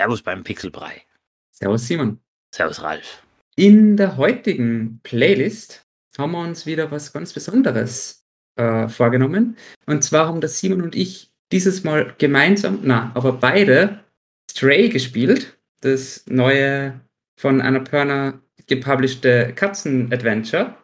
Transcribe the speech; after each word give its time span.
Servus 0.00 0.22
beim 0.22 0.42
Pixelbrei. 0.42 1.02
Servus 1.50 1.86
Simon. 1.86 2.20
Servus 2.54 2.80
Ralf. 2.80 3.22
In 3.56 3.98
der 3.98 4.16
heutigen 4.16 4.98
Playlist 5.02 5.84
haben 6.16 6.32
wir 6.32 6.40
uns 6.40 6.64
wieder 6.64 6.90
was 6.90 7.12
ganz 7.12 7.34
Besonderes 7.34 8.24
äh, 8.56 8.88
vorgenommen. 8.88 9.58
Und 9.84 10.02
zwar 10.02 10.26
haben 10.26 10.40
das 10.40 10.58
Simon 10.58 10.80
und 10.80 10.94
ich 10.94 11.30
dieses 11.52 11.84
Mal 11.84 12.14
gemeinsam, 12.16 12.78
na, 12.82 13.12
aber 13.14 13.34
beide 13.34 14.02
Stray 14.50 14.88
gespielt. 14.88 15.58
Das 15.82 16.24
neue 16.26 16.98
von 17.36 17.60
Annapurna 17.60 18.40
gepublishte 18.68 19.52
Katzen-Adventure. 19.54 20.76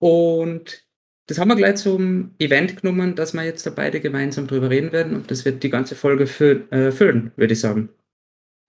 Und 0.00 0.84
das 1.28 1.38
haben 1.38 1.46
wir 1.46 1.54
gleich 1.54 1.76
zum 1.76 2.34
Event 2.40 2.82
genommen, 2.82 3.14
dass 3.14 3.34
wir 3.34 3.44
jetzt 3.44 3.64
da 3.66 3.70
beide 3.70 4.00
gemeinsam 4.00 4.48
drüber 4.48 4.68
reden 4.68 4.90
werden. 4.90 5.14
Und 5.14 5.30
das 5.30 5.44
wird 5.44 5.62
die 5.62 5.70
ganze 5.70 5.94
Folge 5.94 6.26
fü 6.26 6.64
äh, 6.70 6.90
füllen, 6.90 7.30
würde 7.36 7.52
ich 7.52 7.60
sagen. 7.60 7.88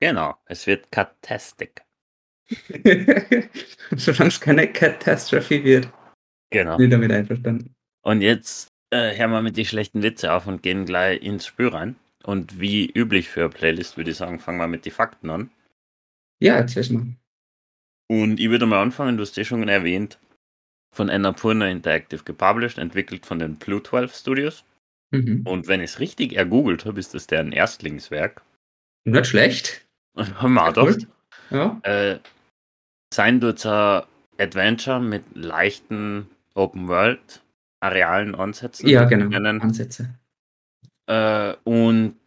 Genau, 0.03 0.35
es 0.48 0.67
wird 0.67 0.91
Katastik. 0.91 1.81
Solange 3.95 4.27
es 4.27 4.41
keine 4.41 4.67
Katastrophe 4.67 5.63
wird. 5.63 5.88
Genau. 6.49 6.75
Bin 6.75 6.89
damit 6.89 7.09
einverstanden. 7.09 7.73
Und 8.02 8.20
jetzt 8.20 8.67
äh, 8.89 9.17
hören 9.17 9.31
wir 9.31 9.41
mit 9.41 9.55
die 9.55 9.66
schlechten 9.66 10.03
Witze 10.03 10.34
auf 10.34 10.45
und 10.45 10.61
gehen 10.61 10.85
gleich 10.85 11.21
ins 11.21 11.45
Spiel 11.45 11.70
rein. 11.70 11.95
Und 12.21 12.59
wie 12.59 12.91
üblich 12.91 13.30
für 13.30 13.45
eine 13.45 13.49
Playlist 13.49 13.95
würde 13.95 14.11
ich 14.11 14.17
sagen, 14.17 14.39
fangen 14.39 14.58
wir 14.58 14.67
mit 14.67 14.84
den 14.84 14.91
Fakten 14.91 15.30
an. 15.30 15.52
Ja, 16.41 16.55
erzähl's 16.55 16.89
mal. 16.89 17.05
Und 18.09 18.41
ich 18.41 18.49
würde 18.49 18.66
mal 18.66 18.81
anfangen, 18.81 19.16
du 19.16 19.22
hast 19.22 19.38
eh 19.38 19.45
schon 19.45 19.70
erwähnt, 19.70 20.20
von 20.94 21.09
Annapurna 21.09 21.70
Interactive 21.70 22.25
gepublished, 22.25 22.77
entwickelt 22.77 23.25
von 23.25 23.39
den 23.39 23.55
Blue 23.55 23.81
12 23.81 24.13
Studios. 24.13 24.66
Mhm. 25.11 25.47
Und 25.47 25.70
wenn 25.70 25.80
ich 25.80 25.92
es 25.92 25.99
richtig 26.02 26.33
ergoogelt 26.33 26.83
habe, 26.83 26.99
ist 26.99 27.14
das 27.14 27.25
deren 27.25 27.53
Erstlingswerk. 27.53 28.42
Nicht 29.05 29.27
schlecht. 29.27 29.83
Gedacht. 30.95 31.08
Ja. 31.50 31.80
Äh, 31.83 32.19
sein 33.14 33.44
ein 33.44 34.03
Adventure 34.39 35.00
mit 35.00 35.23
leichten 35.36 36.30
Open 36.55 36.88
World 36.88 37.42
Arealen 37.80 38.36
Ansätzen. 38.36 38.88
Ja, 38.88 39.03
genau. 39.05 39.36
Ansätze. 39.38 40.16
Äh, 41.08 41.53
und 41.64 42.17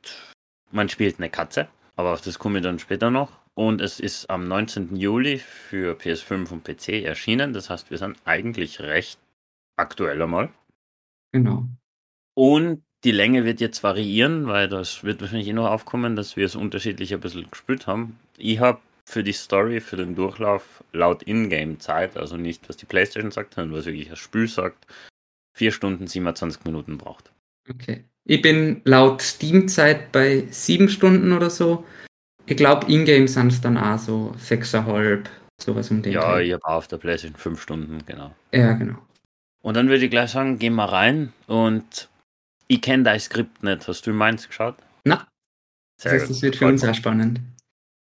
man 0.70 0.88
spielt 0.88 1.18
eine 1.18 1.30
Katze, 1.30 1.68
aber 1.96 2.12
auf 2.12 2.20
das 2.20 2.38
komme 2.38 2.58
ich 2.58 2.64
dann 2.64 2.78
später 2.78 3.10
noch. 3.10 3.32
Und 3.54 3.80
es 3.80 4.00
ist 4.00 4.28
am 4.28 4.46
19. 4.48 4.96
Juli 4.96 5.38
für 5.38 5.96
PS5 5.96 6.52
und 6.52 6.64
PC 6.64 7.04
erschienen. 7.04 7.54
Das 7.54 7.70
heißt, 7.70 7.90
wir 7.90 7.96
sind 7.96 8.18
eigentlich 8.26 8.80
recht 8.80 9.18
aktuell 9.76 10.20
einmal. 10.20 10.50
Genau. 11.32 11.66
Und 12.34 12.84
die 13.06 13.12
Länge 13.12 13.44
wird 13.44 13.60
jetzt 13.60 13.84
variieren, 13.84 14.48
weil 14.48 14.68
das 14.68 15.04
wird 15.04 15.20
wahrscheinlich 15.20 15.46
eh 15.46 15.52
noch 15.52 15.70
aufkommen, 15.70 16.16
dass 16.16 16.36
wir 16.36 16.44
es 16.44 16.56
unterschiedlich 16.56 17.14
ein 17.14 17.20
bisschen 17.20 17.48
gespielt 17.48 17.86
haben. 17.86 18.18
Ich 18.36 18.58
habe 18.58 18.80
für 19.04 19.22
die 19.22 19.32
Story, 19.32 19.80
für 19.80 19.96
den 19.96 20.16
Durchlauf 20.16 20.82
laut 20.92 21.22
Ingame-Zeit, 21.22 22.16
also 22.16 22.36
nicht 22.36 22.68
was 22.68 22.76
die 22.76 22.84
Playstation 22.86 23.30
sagt, 23.30 23.54
sondern 23.54 23.78
was 23.78 23.86
wirklich 23.86 24.08
das 24.08 24.18
Spiel 24.18 24.48
sagt, 24.48 24.88
4 25.56 25.70
Stunden 25.70 26.08
27 26.08 26.64
Minuten 26.64 26.98
braucht. 26.98 27.30
Okay. 27.70 28.02
Ich 28.24 28.42
bin 28.42 28.80
laut 28.82 29.22
Steam-Zeit 29.22 30.10
bei 30.10 30.48
sieben 30.50 30.88
Stunden 30.88 31.32
oder 31.32 31.48
so. 31.48 31.84
Ich 32.46 32.56
glaube, 32.56 32.90
Ingame 32.90 33.28
sind 33.28 33.52
es 33.52 33.60
dann 33.60 33.78
auch 33.78 33.98
so 33.98 34.34
sechseinhalb, 34.36 35.30
sowas 35.62 35.92
um 35.92 36.02
den 36.02 36.12
Ja, 36.12 36.34
Dreh. 36.34 36.42
ich 36.42 36.52
habe 36.52 36.66
auf 36.66 36.88
der 36.88 36.96
Playstation 36.96 37.38
5 37.38 37.62
Stunden, 37.62 37.98
genau. 38.04 38.34
Ja, 38.52 38.72
genau. 38.72 38.98
Und 39.62 39.74
dann 39.74 39.88
würde 39.88 40.04
ich 40.04 40.10
gleich 40.10 40.30
sagen, 40.30 40.58
gehen 40.58 40.74
wir 40.74 40.86
rein 40.86 41.32
und 41.46 42.08
ich 42.68 42.80
kenne 42.80 43.04
dein 43.04 43.20
Skript 43.20 43.62
nicht. 43.62 43.86
Hast 43.86 44.06
du 44.06 44.12
meins 44.12 44.46
geschaut? 44.46 44.76
Na, 45.04 45.26
das 45.96 46.02
Sehr 46.02 46.12
heißt, 46.12 46.26
gut. 46.26 46.36
das 46.36 46.42
wird 46.42 46.56
für 46.56 46.66
uns 46.66 46.84
auch 46.84 46.94
spannend. 46.94 47.40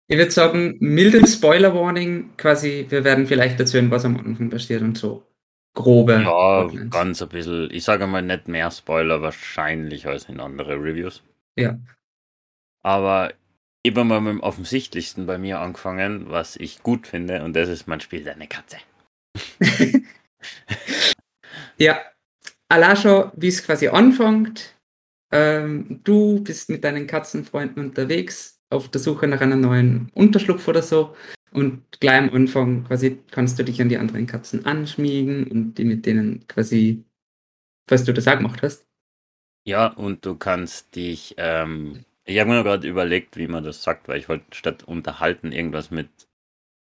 Ich 0.08 0.18
würde 0.18 0.30
sagen, 0.30 0.76
milden 0.78 1.26
Spoiler-Warning, 1.26 2.36
quasi, 2.36 2.86
wir 2.88 3.02
werden 3.02 3.26
vielleicht 3.26 3.58
erzählen, 3.58 3.90
was 3.90 4.04
am 4.04 4.16
Anfang 4.16 4.50
passiert 4.50 4.82
und 4.82 4.96
so. 4.96 5.26
Grobe. 5.74 6.22
Ja, 6.22 6.28
Outlines. 6.28 6.90
ganz 6.90 7.20
ein 7.22 7.28
bisschen. 7.28 7.70
Ich 7.70 7.84
sage 7.84 8.06
mal 8.06 8.22
nicht 8.22 8.48
mehr 8.48 8.70
Spoiler 8.70 9.20
wahrscheinlich 9.20 10.06
als 10.06 10.24
in 10.24 10.40
andere 10.40 10.74
Reviews. 10.76 11.22
Ja. 11.58 11.78
Aber 12.82 13.34
ich 13.82 13.90
habe 13.90 14.04
mal 14.04 14.20
mit 14.20 14.30
dem 14.30 14.40
offensichtlichsten 14.40 15.26
bei 15.26 15.38
mir 15.38 15.60
angefangen, 15.60 16.30
was 16.30 16.56
ich 16.56 16.82
gut 16.82 17.06
finde, 17.06 17.44
und 17.44 17.54
das 17.54 17.68
ist, 17.68 17.86
man 17.88 18.00
spielt 18.00 18.28
eine 18.28 18.46
Katze. 18.46 18.78
Ja, 21.78 22.00
allein 22.68 22.96
schon, 22.96 23.30
wie 23.36 23.48
es 23.48 23.64
quasi 23.64 23.88
anfängt. 23.88 24.74
Ähm, 25.32 26.00
du 26.04 26.42
bist 26.44 26.70
mit 26.70 26.84
deinen 26.84 27.06
Katzenfreunden 27.06 27.84
unterwegs, 27.84 28.60
auf 28.70 28.88
der 28.90 29.00
Suche 29.00 29.26
nach 29.28 29.40
einer 29.40 29.56
neuen 29.56 30.10
Unterschlupf 30.14 30.66
oder 30.68 30.82
so. 30.82 31.14
Und 31.52 31.82
gleich 32.00 32.18
am 32.18 32.30
Anfang 32.34 32.84
quasi 32.84 33.20
kannst 33.30 33.58
du 33.58 33.64
dich 33.64 33.80
an 33.80 33.88
die 33.88 33.98
anderen 33.98 34.26
Katzen 34.26 34.66
anschmiegen 34.66 35.46
und 35.50 35.74
die 35.76 35.84
mit 35.84 36.04
denen 36.06 36.46
quasi, 36.48 37.04
falls 37.88 38.04
du 38.04 38.14
das 38.14 38.28
auch 38.28 38.36
gemacht 38.38 38.62
hast. 38.62 38.86
Ja, 39.64 39.88
und 39.88 40.24
du 40.24 40.36
kannst 40.36 40.94
dich, 40.94 41.34
ähm, 41.38 42.04
ich 42.24 42.38
habe 42.38 42.50
mir 42.50 42.62
gerade 42.62 42.86
überlegt, 42.88 43.36
wie 43.36 43.48
man 43.48 43.64
das 43.64 43.82
sagt, 43.82 44.08
weil 44.08 44.18
ich 44.18 44.28
wollte 44.28 44.44
statt 44.52 44.84
unterhalten 44.84 45.50
irgendwas 45.52 45.90
mit 45.90 46.08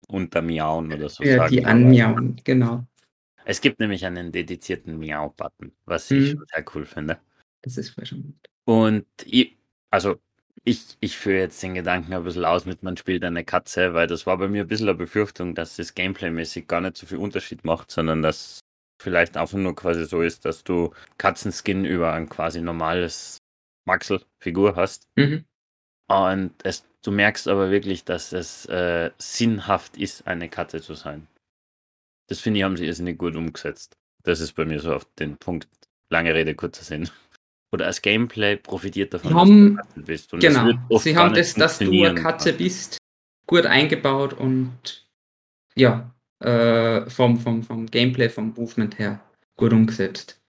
untermiauen 0.08 0.94
oder 0.94 1.10
so 1.10 1.24
Ja, 1.24 1.38
sagen. 1.38 1.56
die 1.56 1.66
anmiauen, 1.66 2.36
genau. 2.44 2.86
Es 3.50 3.62
gibt 3.62 3.80
nämlich 3.80 4.06
einen 4.06 4.32
dedizierten 4.32 5.00
Miau-Button, 5.00 5.72
was 5.86 6.12
Mhm. 6.12 6.18
ich 6.18 6.38
sehr 6.54 6.66
cool 6.76 6.86
finde. 6.86 7.20
Das 7.64 7.78
ist 7.78 7.90
voll 7.90 8.06
schon 8.06 8.22
gut. 8.22 8.36
Und 8.66 9.08
ich, 9.26 9.58
also 9.90 10.20
ich, 10.66 10.96
ich 11.00 11.18
führe 11.18 11.40
jetzt 11.40 11.64
den 11.64 11.74
Gedanken 11.74 12.14
ein 12.14 12.24
bisschen 12.24 12.46
aus 12.46 12.66
mit, 12.66 12.84
man 12.84 12.96
spielt 12.96 13.24
eine 13.24 13.44
Katze, 13.44 13.96
weil 13.96 14.06
das 14.06 14.28
war 14.28 14.38
bei 14.38 14.48
mir 14.48 14.62
ein 14.62 14.68
bisschen 14.68 14.88
eine 14.88 14.98
Befürchtung, 15.00 15.56
dass 15.56 15.78
das 15.78 15.96
Gameplay-mäßig 15.96 16.68
gar 16.68 16.80
nicht 16.80 16.96
so 16.98 17.08
viel 17.08 17.18
Unterschied 17.18 17.66
macht, 17.66 17.90
sondern 17.90 18.22
dass 18.22 18.60
vielleicht 19.02 19.36
einfach 19.36 19.58
nur 19.58 19.76
quasi 19.76 20.06
so 20.06 20.22
ist, 20.22 20.46
dass 20.46 20.64
du 20.64 20.94
Katzenskin 21.18 21.86
über 21.86 22.14
ein 22.14 22.30
quasi 22.30 22.62
normales 22.62 23.40
Maxel-Figur 23.86 24.76
hast. 24.76 25.08
Mhm. 25.16 25.44
Und 26.08 26.54
es, 26.64 26.86
du 27.02 27.10
merkst 27.10 27.48
aber 27.48 27.72
wirklich, 27.72 28.06
dass 28.06 28.32
es 28.32 28.68
äh, 28.68 29.10
sinnhaft 29.18 29.98
ist, 29.98 30.28
eine 30.28 30.50
Katze 30.50 30.82
zu 30.82 30.94
sein. 30.94 31.28
Das 32.30 32.40
finde 32.40 32.60
ich, 32.60 32.64
haben 32.64 32.78
sie 32.78 32.86
irrsinnig 32.86 33.18
gut 33.18 33.36
umgesetzt. 33.36 33.98
Das 34.24 34.40
ist 34.40 34.54
bei 34.54 34.66
mir 34.66 34.80
so 34.80 34.94
auf 34.94 35.06
den 35.18 35.38
Punkt, 35.38 35.68
lange 36.10 36.34
Rede, 36.34 36.56
kurzer 36.56 36.84
Sinn. 36.84 37.10
Oder 37.72 37.86
als 37.86 38.02
Gameplay 38.02 38.56
profitiert 38.56 39.14
davon, 39.14 39.30
Sie 39.30 39.34
dass 39.36 39.42
haben- 39.42 39.70
du 39.70 39.76
Katze 39.76 40.02
bist. 40.02 40.34
Und 40.34 40.40
Genau. 40.40 41.00
Sie 41.00 41.18
haben 41.18 41.34
das, 41.36 41.54
dass 41.54 41.80
du 41.80 41.92
eine. 41.92 42.16
Katze 42.16 42.54
bist, 42.54 42.98
gut 43.46 43.66
eingebaut 43.66 44.34
und 44.34 45.08
ja, 45.76 46.14
äh, 46.40 47.08
vom, 47.10 47.40
vom, 47.40 47.62
vom 47.64 47.86
Gameplay, 47.86 48.30
vom 48.30 48.54
Movement 48.56 48.98
her 48.98 49.20
gut 49.56 49.72
umgesetzt. 49.74 50.42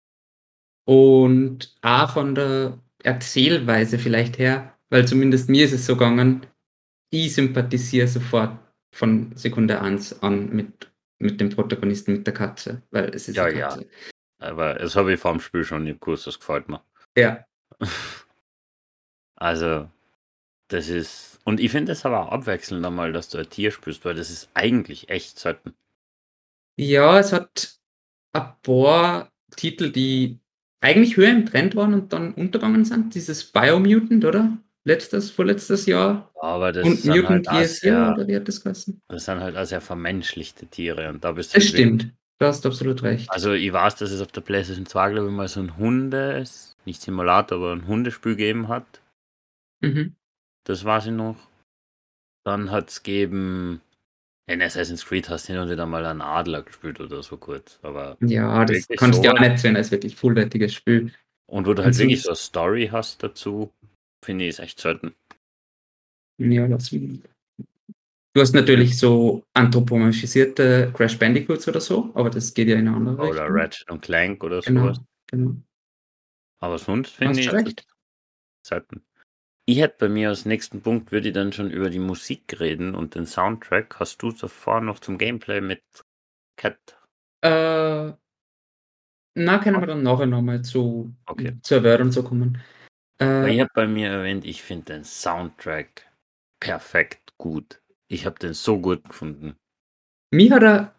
Und 0.86 1.74
auch 1.82 2.10
von 2.12 2.34
der 2.34 2.78
Erzählweise 3.02 3.98
vielleicht 3.98 4.38
her, 4.38 4.74
weil 4.88 5.06
zumindest 5.06 5.48
mir 5.48 5.64
ist 5.64 5.72
es 5.72 5.86
so 5.86 5.94
gegangen, 5.94 6.46
ich 7.10 7.34
sympathisiere 7.34 8.08
sofort 8.08 8.56
von 8.94 9.32
Sekunde 9.36 9.80
1 9.80 10.22
an 10.22 10.48
mit, 10.50 10.89
mit 11.20 11.40
dem 11.40 11.50
Protagonisten, 11.50 12.12
mit 12.14 12.26
der 12.26 12.34
Katze, 12.34 12.82
weil 12.90 13.14
es 13.14 13.28
ist 13.28 13.36
Ja, 13.36 13.44
eine 13.44 13.58
ja. 13.58 13.78
Aber 14.38 14.74
das 14.74 14.96
habe 14.96 15.12
ich 15.14 15.20
vor 15.20 15.32
dem 15.32 15.40
Spiel 15.40 15.64
schon 15.64 15.86
im 15.86 16.00
Kurs, 16.00 16.24
das 16.24 16.38
gefällt 16.38 16.68
mir. 16.68 16.82
Ja, 17.16 17.44
Also, 19.36 19.90
das 20.68 20.88
ist. 20.88 21.40
Und 21.44 21.60
ich 21.60 21.70
finde 21.72 21.92
es 21.92 22.04
aber 22.06 22.20
auch 22.26 22.32
abwechselnd 22.32 22.84
einmal, 22.84 23.12
dass 23.12 23.28
du 23.30 23.38
ein 23.38 23.48
Tier 23.50 23.70
spielst, 23.72 24.04
weil 24.04 24.14
das 24.14 24.30
ist 24.30 24.50
eigentlich 24.54 25.08
echt 25.08 25.38
selten. 25.38 25.74
Ja, 26.76 27.18
es 27.18 27.32
hat 27.32 27.78
ein 28.32 28.54
paar 28.62 29.30
Titel, 29.56 29.90
die 29.92 30.38
eigentlich 30.80 31.16
höher 31.16 31.30
im 31.30 31.46
Trend 31.46 31.76
waren 31.76 31.94
und 31.94 32.12
dann 32.12 32.34
untergegangen 32.34 32.84
sind. 32.84 33.14
Dieses 33.14 33.44
Biomutant, 33.44 34.24
oder? 34.24 34.58
Letztes, 34.84 35.30
vorletztes 35.30 35.86
Jahr. 35.86 36.30
Aber 36.40 36.72
das 36.72 36.86
und 36.86 37.04
Mutant 37.04 37.48
halt 37.48 37.68
sehr, 37.68 38.12
oder 38.14 38.26
wie 38.26 38.36
hat 38.36 38.48
das 38.48 38.62
geheißen? 38.62 39.00
das 39.08 39.24
sind 39.26 39.40
halt 39.40 39.56
auch 39.56 39.64
sehr 39.66 39.80
vermenschlichte 39.80 40.66
Tiere 40.66 41.08
und 41.10 41.22
da 41.24 41.32
bist 41.32 41.52
du 41.54 41.58
Das 41.58 41.68
stimmt. 41.68 42.12
Du 42.38 42.46
hast 42.46 42.64
absolut 42.64 43.02
recht. 43.02 43.30
Also 43.30 43.52
ich 43.52 43.70
weiß, 43.70 43.96
dass 43.96 44.10
es 44.10 44.22
auf 44.22 44.32
der 44.32 44.40
PlayStation 44.40 44.86
2, 44.86 45.10
glaube 45.10 45.28
ich, 45.28 45.34
mal 45.34 45.48
so 45.48 45.60
ein 45.60 45.76
Hunde, 45.76 46.42
nicht 46.86 47.02
Simulator, 47.02 47.58
aber 47.58 47.72
ein 47.72 47.86
Hundespiel 47.86 48.32
gegeben 48.36 48.68
hat. 48.68 49.02
Mhm. 49.82 50.16
Das 50.64 50.84
weiß 50.84 51.06
ich 51.06 51.12
noch. 51.12 51.36
Dann 52.44 52.70
hat 52.70 52.88
es 52.88 53.02
gegeben, 53.02 53.82
in 54.46 54.62
Assassin's 54.62 55.04
Creed 55.04 55.28
hast 55.28 55.48
du 55.48 55.52
hin 55.52 55.60
und 55.62 55.68
wieder 55.70 55.84
mal 55.84 56.06
einen 56.06 56.22
Adler 56.22 56.62
gespielt 56.62 56.98
oder 57.00 57.22
so 57.22 57.36
kurz. 57.36 57.78
Aber 57.82 58.16
Ja, 58.22 58.64
das 58.64 58.88
kannst 58.96 59.18
du 59.18 59.24
ja 59.24 59.32
so? 59.32 59.36
auch 59.36 59.40
nicht 59.40 59.58
sehen 59.58 59.76
als 59.76 59.90
wirklich 59.90 60.16
vollwertiges 60.16 60.72
Spiel. 60.72 61.12
und 61.46 61.66
wo 61.66 61.74
du 61.74 61.82
halt 61.84 61.94
Und 61.94 61.98
wirklich 61.98 62.22
so 62.22 62.30
eine 62.30 62.36
Story 62.36 62.88
hast 62.90 63.22
dazu, 63.22 63.70
finde 64.22 64.44
ich 64.44 64.50
es 64.50 64.58
echt 64.58 64.80
selten. 64.80 65.14
Ja, 66.38 66.66
lass 66.66 66.92
mich. 66.92 67.20
Du 68.32 68.40
hast 68.40 68.54
natürlich 68.54 68.96
so 68.96 69.44
anthropomorphisierte 69.54 70.92
Crash 70.94 71.18
Bandicoots 71.18 71.66
oder 71.66 71.80
so, 71.80 72.10
aber 72.14 72.30
das 72.30 72.54
geht 72.54 72.68
ja 72.68 72.76
in 72.76 72.86
eine 72.86 72.96
andere 72.96 73.16
Oder 73.16 73.42
Richtung. 73.42 73.56
Ratchet 73.56 73.90
und 73.90 74.02
Clank 74.02 74.44
oder 74.44 74.60
Genau, 74.60 74.82
sowas. 74.84 75.00
genau. 75.26 75.56
Aber 76.60 76.78
sonst 76.78 77.10
finde 77.10 77.40
ich 77.40 77.46
es 77.48 77.52
recht. 77.52 77.86
selten. 78.64 79.02
ich 79.66 79.78
hätte 79.78 79.96
bei 79.98 80.08
mir 80.08 80.28
als 80.28 80.44
nächsten 80.44 80.80
Punkt, 80.80 81.10
würde 81.10 81.28
ich 81.28 81.34
dann 81.34 81.52
schon 81.52 81.70
über 81.70 81.90
die 81.90 81.98
Musik 81.98 82.60
reden 82.60 82.94
und 82.94 83.14
den 83.16 83.26
Soundtrack. 83.26 83.98
Hast 83.98 84.22
du 84.22 84.30
davor 84.30 84.80
noch 84.80 85.00
zum 85.00 85.18
Gameplay 85.18 85.60
mit 85.60 85.82
Cat? 86.56 86.78
Äh, 87.42 88.12
na, 89.34 89.58
können 89.58 89.80
wir 89.80 89.86
dann 89.86 90.02
nachher 90.02 90.26
nochmal 90.26 90.62
zu, 90.62 91.12
Okay. 91.26 91.56
zur 91.62 91.82
Wörtern 91.82 92.12
so 92.12 92.22
kommen. 92.22 92.58
Äh, 93.20 93.52
ich 93.52 93.60
habe 93.60 93.70
bei 93.74 93.86
mir 93.86 94.10
erwähnt, 94.10 94.44
ich 94.44 94.62
finde 94.62 94.94
den 94.94 95.04
Soundtrack 95.04 96.06
perfekt 96.60 97.32
gut. 97.38 97.80
Ich 98.08 98.26
habe 98.26 98.38
den 98.38 98.54
so 98.54 98.78
gut 98.78 99.04
gefunden. 99.04 99.56
mir 100.32 100.50
hat 100.54 100.62
er, 100.62 100.94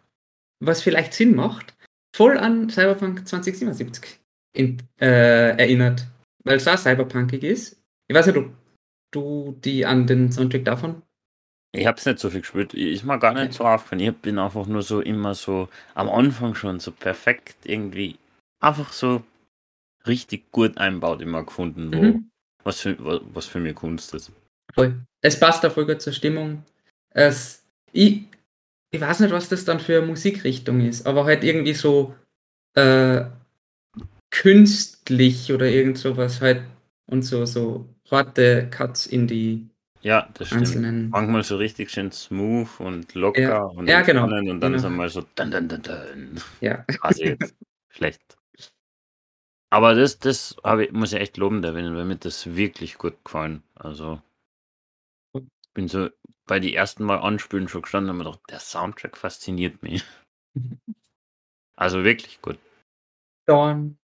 was 0.60 0.82
vielleicht 0.82 1.14
Sinn 1.14 1.34
macht, 1.34 1.74
voll 2.14 2.38
an 2.38 2.68
Cyberpunk 2.70 3.26
2077 3.26 4.20
in, 4.56 4.78
äh, 5.00 5.56
erinnert. 5.56 6.06
Weil 6.44 6.56
es 6.56 6.68
auch 6.68 6.78
cyberpunkig 6.78 7.42
ist. 7.42 7.80
Ich 8.08 8.16
weiß 8.16 8.26
nicht, 8.26 8.36
ob 8.36 8.50
du 9.12 9.56
die 9.64 9.86
an 9.86 10.06
den 10.06 10.32
Soundtrack 10.32 10.64
davon. 10.64 11.02
Ich 11.74 11.86
habe 11.86 11.96
es 11.96 12.04
nicht 12.04 12.18
so 12.18 12.28
viel 12.28 12.40
gespielt. 12.40 12.74
Ist 12.74 13.04
mir 13.04 13.18
gar 13.18 13.32
nicht 13.32 13.44
Okay. 13.44 13.52
so 13.52 13.64
aufgefallen. 13.64 14.00
Ich 14.00 14.16
bin 14.16 14.38
einfach 14.38 14.66
nur 14.66 14.82
so 14.82 15.00
immer 15.00 15.34
so 15.34 15.68
am 15.94 16.10
Anfang 16.10 16.54
schon 16.54 16.80
so 16.80 16.90
perfekt 16.92 17.56
irgendwie 17.64 18.18
einfach 18.60 18.92
so 18.92 19.22
richtig 20.06 20.50
gut 20.52 20.78
einbaut 20.78 21.20
immer 21.22 21.44
gefunden, 21.44 21.92
wo 21.92 22.02
Mhm. 22.02 22.30
was 22.64 22.80
für 22.80 22.96
was, 23.34 23.46
für 23.46 23.60
mir 23.60 23.74
Kunst 23.74 24.14
ist. 24.14 24.32
Voll. 24.74 24.94
Es 25.20 25.38
passt 25.38 25.64
auch 25.66 25.72
voll 25.72 25.86
gut 25.86 26.00
zur 26.00 26.12
Stimmung. 26.12 26.64
Es, 27.10 27.64
ich, 27.92 28.24
ich 28.90 29.00
weiß 29.00 29.20
nicht, 29.20 29.32
was 29.32 29.48
das 29.48 29.64
dann 29.64 29.80
für 29.80 29.98
eine 29.98 30.06
Musikrichtung 30.06 30.80
ist, 30.80 31.06
aber 31.06 31.24
halt 31.24 31.44
irgendwie 31.44 31.74
so 31.74 32.14
äh, 32.74 33.24
künstlich 34.30 35.52
oder 35.52 35.66
irgend 35.66 35.98
sowas 35.98 36.40
halt 36.40 36.62
und 37.06 37.22
so, 37.22 37.44
so 37.44 37.88
harte 38.10 38.68
Cuts 38.70 39.06
in 39.06 39.26
die 39.26 39.66
Ja, 40.02 40.28
das 40.34 40.48
stimmt. 40.48 40.62
einzelnen. 40.62 41.10
Manchmal 41.10 41.42
so 41.42 41.56
richtig 41.56 41.90
schön 41.90 42.10
smooth 42.12 42.68
und 42.80 43.14
locker 43.14 43.40
Ja. 43.40 43.62
und 43.62 43.86
Ja, 43.88 44.02
genau. 44.02 44.24
und 44.24 44.30
dann 44.30 44.60
Genau. 44.60 44.76
ist 44.76 44.84
einmal 44.84 45.08
so 45.08 45.22
dun, 45.34 45.50
dun, 45.50 45.68
dun, 45.68 45.82
dun. 45.82 46.40
Ja. 46.60 46.84
Also 47.02 47.24
jetzt 47.24 47.54
schlecht. 47.90 48.20
Aber 49.72 49.94
das, 49.94 50.18
das 50.18 50.54
ich, 50.80 50.92
muss 50.92 51.14
ich 51.14 51.20
echt 51.20 51.38
loben 51.38 51.64
erwähnen, 51.64 51.96
weil 51.96 52.04
mir 52.04 52.16
das 52.16 52.56
wirklich 52.56 52.98
gut 52.98 53.24
gefallen. 53.24 53.62
Also 53.74 54.20
bin 55.72 55.88
so 55.88 56.10
bei 56.44 56.60
die 56.60 56.74
ersten 56.74 57.04
Mal 57.04 57.16
anspülen 57.16 57.68
schon 57.68 57.80
gestanden 57.80 58.10
und 58.10 58.18
mir 58.18 58.24
gedacht, 58.24 58.40
der 58.50 58.60
Soundtrack 58.60 59.16
fasziniert 59.16 59.82
mich. 59.82 60.04
Also 61.74 62.04
wirklich 62.04 62.40
gut. 62.42 62.58
Dann 63.46 63.98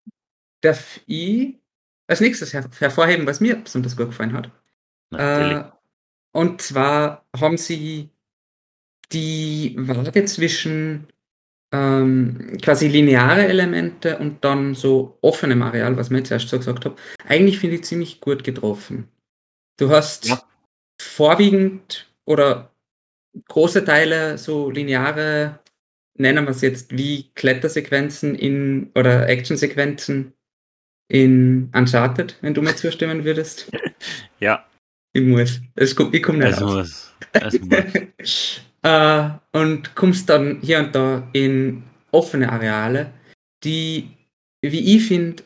darf 0.62 1.02
ich 1.06 1.60
als 2.08 2.22
nächstes 2.22 2.54
her 2.54 2.68
hervorheben, 2.80 3.28
was 3.28 3.42
mir 3.42 3.58
besonders 3.58 3.98
gut 3.98 4.08
gefallen 4.08 4.34
hat. 4.34 4.50
Äh, 5.12 5.70
und 6.32 6.62
zwar 6.62 7.28
haben 7.38 7.58
sie 7.58 8.10
die 9.12 9.76
Waage 9.78 10.26
zwischen 10.26 11.08
ähm, 11.74 12.58
quasi 12.62 12.88
lineare 12.88 13.48
Elemente 13.48 14.18
und 14.18 14.44
dann 14.44 14.74
so 14.74 15.18
offenem 15.22 15.62
Areal, 15.62 15.98
was 15.98 16.10
man 16.10 16.20
jetzt 16.20 16.32
erst 16.32 16.50
so 16.50 16.58
gesagt 16.58 16.86
habe, 16.86 16.96
eigentlich 17.28 17.60
finde 17.60 17.76
ich 17.78 17.84
ziemlich 17.84 18.22
gut 18.22 18.44
getroffen. 18.44 19.08
Du 19.78 19.90
hast 19.90 20.28
Ja. 20.28 20.42
vorwiegend 21.02 22.10
oder 22.26 22.72
große 23.50 23.84
Teile 23.86 24.38
so 24.38 24.70
lineare, 24.70 25.60
nennen 26.18 26.46
wir 26.46 26.52
es 26.52 26.62
jetzt 26.62 26.98
wie 26.98 27.30
Klettersequenzen 27.36 28.34
in 28.36 28.92
oder 28.96 29.28
Actionsequenzen 29.30 30.34
in 31.10 31.70
Uncharted, 31.76 32.38
wenn 32.42 32.54
du 32.54 32.62
mir 32.62 32.76
zustimmen 32.76 33.24
würdest. 33.24 33.70
ja, 34.40 34.66
Ich 35.14 35.22
muss. 35.24 35.62
Es 35.76 35.96
kommt, 35.96 36.14
ich 36.16 36.24
komme 36.24 36.40
nicht 36.40 36.54
es 36.58 36.62
raus. 36.62 37.14
Es 37.34 37.60
muss. 37.62 38.62
äh, 38.84 39.30
und 39.54 39.96
kommst 39.96 40.30
dann 40.30 40.60
hier 40.62 40.80
und 40.80 40.94
da 40.96 41.28
in 41.34 41.84
offene 42.12 42.52
Areale, 42.52 43.14
die, 43.64 44.10
wie 44.62 44.96
ich 44.96 45.08
finde, 45.08 45.44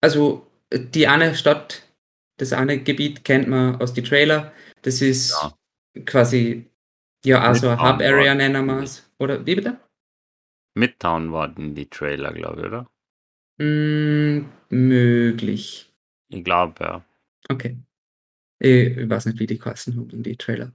also 0.00 0.46
die 0.72 1.06
eine 1.06 1.34
Stadt, 1.34 1.82
das 2.38 2.52
eine 2.52 2.82
Gebiet 2.82 3.24
kennt 3.24 3.48
man 3.48 3.80
aus 3.80 3.94
den 3.94 4.04
Trailer. 4.04 4.52
Das 4.82 5.00
ist 5.00 5.30
Ja. 5.32 5.54
quasi, 6.04 6.66
ja, 7.24 7.40
also 7.40 7.68
eine 7.70 7.80
Hub-Area 7.80 8.34
nennen 8.34 8.66
wir 8.66 8.82
es. 8.82 9.08
Oder 9.18 9.44
wie 9.46 9.54
bitte? 9.54 9.78
Midtown 10.74 11.32
warten 11.32 11.74
die 11.74 11.88
Trailer, 11.88 12.32
glaube 12.32 12.60
ich, 12.60 12.66
oder? 12.66 12.90
Mm, 13.58 14.46
möglich. 14.70 15.92
Ich 16.28 16.42
glaube, 16.44 16.82
ja. 16.84 17.04
Okay. 17.48 17.78
Ich, 18.58 18.96
ich 18.96 19.08
weiß 19.08 19.26
nicht, 19.26 19.38
wie 19.38 19.46
die 19.46 19.58
kosten 19.58 19.96
haben 19.96 20.10
in 20.10 20.22
die 20.24 20.36
Trailer. 20.36 20.72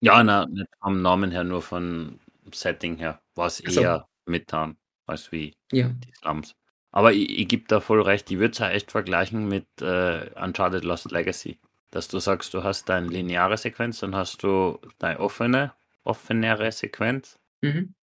Ja, 0.00 0.22
na, 0.22 0.46
nicht 0.46 0.68
vom 0.80 1.02
Namen 1.02 1.30
her, 1.30 1.44
nur 1.44 1.62
von 1.62 2.20
Setting 2.52 2.96
her 2.96 3.20
Ach 3.36 3.50
so. 3.50 3.80
eher 3.80 4.08
Midtown 4.26 4.76
als 5.06 5.32
wie 5.32 5.56
Ja. 5.72 5.88
die 5.88 6.12
Slums. 6.14 6.54
Aber 6.90 7.12
ich, 7.12 7.38
ich 7.38 7.48
gebe 7.48 7.64
da 7.68 7.80
voll 7.80 8.00
recht, 8.02 8.30
ich 8.30 8.38
würde 8.38 8.52
es 8.52 8.58
ja 8.58 8.70
echt 8.70 8.90
vergleichen 8.92 9.48
mit 9.48 9.66
äh, 9.82 10.30
Uncharted 10.40 10.84
Lost 10.84 11.10
Legacy. 11.10 11.58
Dass 11.90 12.08
du 12.08 12.18
sagst, 12.18 12.52
du 12.54 12.62
hast 12.64 12.88
deine 12.88 13.08
lineare 13.08 13.56
Sequenz, 13.56 14.00
dann 14.00 14.14
hast 14.14 14.42
du 14.42 14.78
deine 14.98 15.20
offene, 15.20 15.72
offenere 16.04 16.70
Sequenz. 16.72 17.38
Mhm. 17.62 17.94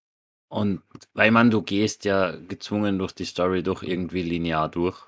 Und 0.50 0.82
weil 1.14 1.32
man, 1.32 1.52
du 1.52 1.62
gehst 1.62 2.06
ja 2.06 2.32
gezwungen 2.36 3.00
durch 3.00 3.14
die 3.14 3.26
Story 3.26 3.64
durch 3.64 3.84
irgendwie 3.84 4.22
linear 4.24 4.70
durch. 4.70 5.06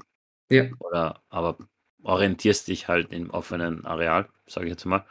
Ja. 0.50 0.66
Oder 0.80 1.22
aber 1.30 1.58
orientierst 2.04 2.68
dich 2.68 2.88
halt 2.88 3.12
im 3.12 3.30
offenen 3.32 3.86
Areal, 3.86 4.30
sage 4.48 4.68
ich 4.68 4.72
jetzt 4.72 4.86
mal. 4.86 5.06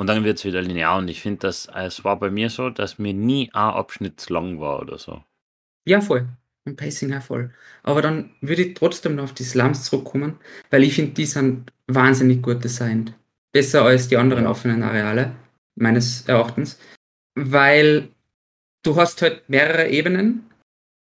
Und 0.00 0.06
dann 0.06 0.24
wird 0.24 0.38
es 0.38 0.46
wieder 0.46 0.62
linear. 0.62 0.96
Und 0.96 1.08
ich 1.08 1.20
finde, 1.20 1.40
dass 1.40 1.68
es 1.74 2.04
war 2.04 2.18
bei 2.18 2.30
mir 2.30 2.48
so, 2.48 2.70
dass 2.70 2.98
mir 2.98 3.12
nie 3.12 3.50
ein 3.52 3.74
Abschnitt 3.74 4.30
lang 4.30 4.58
war 4.58 4.80
oder 4.80 4.96
so. 4.96 5.22
Ja, 5.84 6.00
voll. 6.00 6.26
Und 6.64 6.76
Pacing 6.76 7.12
auch 7.12 7.20
voll. 7.20 7.52
Aber 7.82 8.00
dann 8.00 8.30
würde 8.40 8.62
ich 8.62 8.72
trotzdem 8.72 9.16
noch 9.16 9.24
auf 9.24 9.34
die 9.34 9.44
Slums 9.44 9.84
zurückkommen, 9.84 10.38
weil 10.70 10.84
ich 10.84 10.94
finde, 10.94 11.12
die 11.12 11.26
sind 11.26 11.70
wahnsinnig 11.86 12.40
gut 12.40 12.64
designt. 12.64 13.12
Besser 13.52 13.84
als 13.84 14.08
die 14.08 14.16
anderen 14.16 14.46
offenen 14.46 14.82
Areale, 14.82 15.32
meines 15.74 16.26
Erachtens. 16.26 16.78
Weil 17.34 18.08
du 18.82 18.96
hast 18.96 19.20
halt 19.20 19.50
mehrere 19.50 19.90
Ebenen 19.90 20.46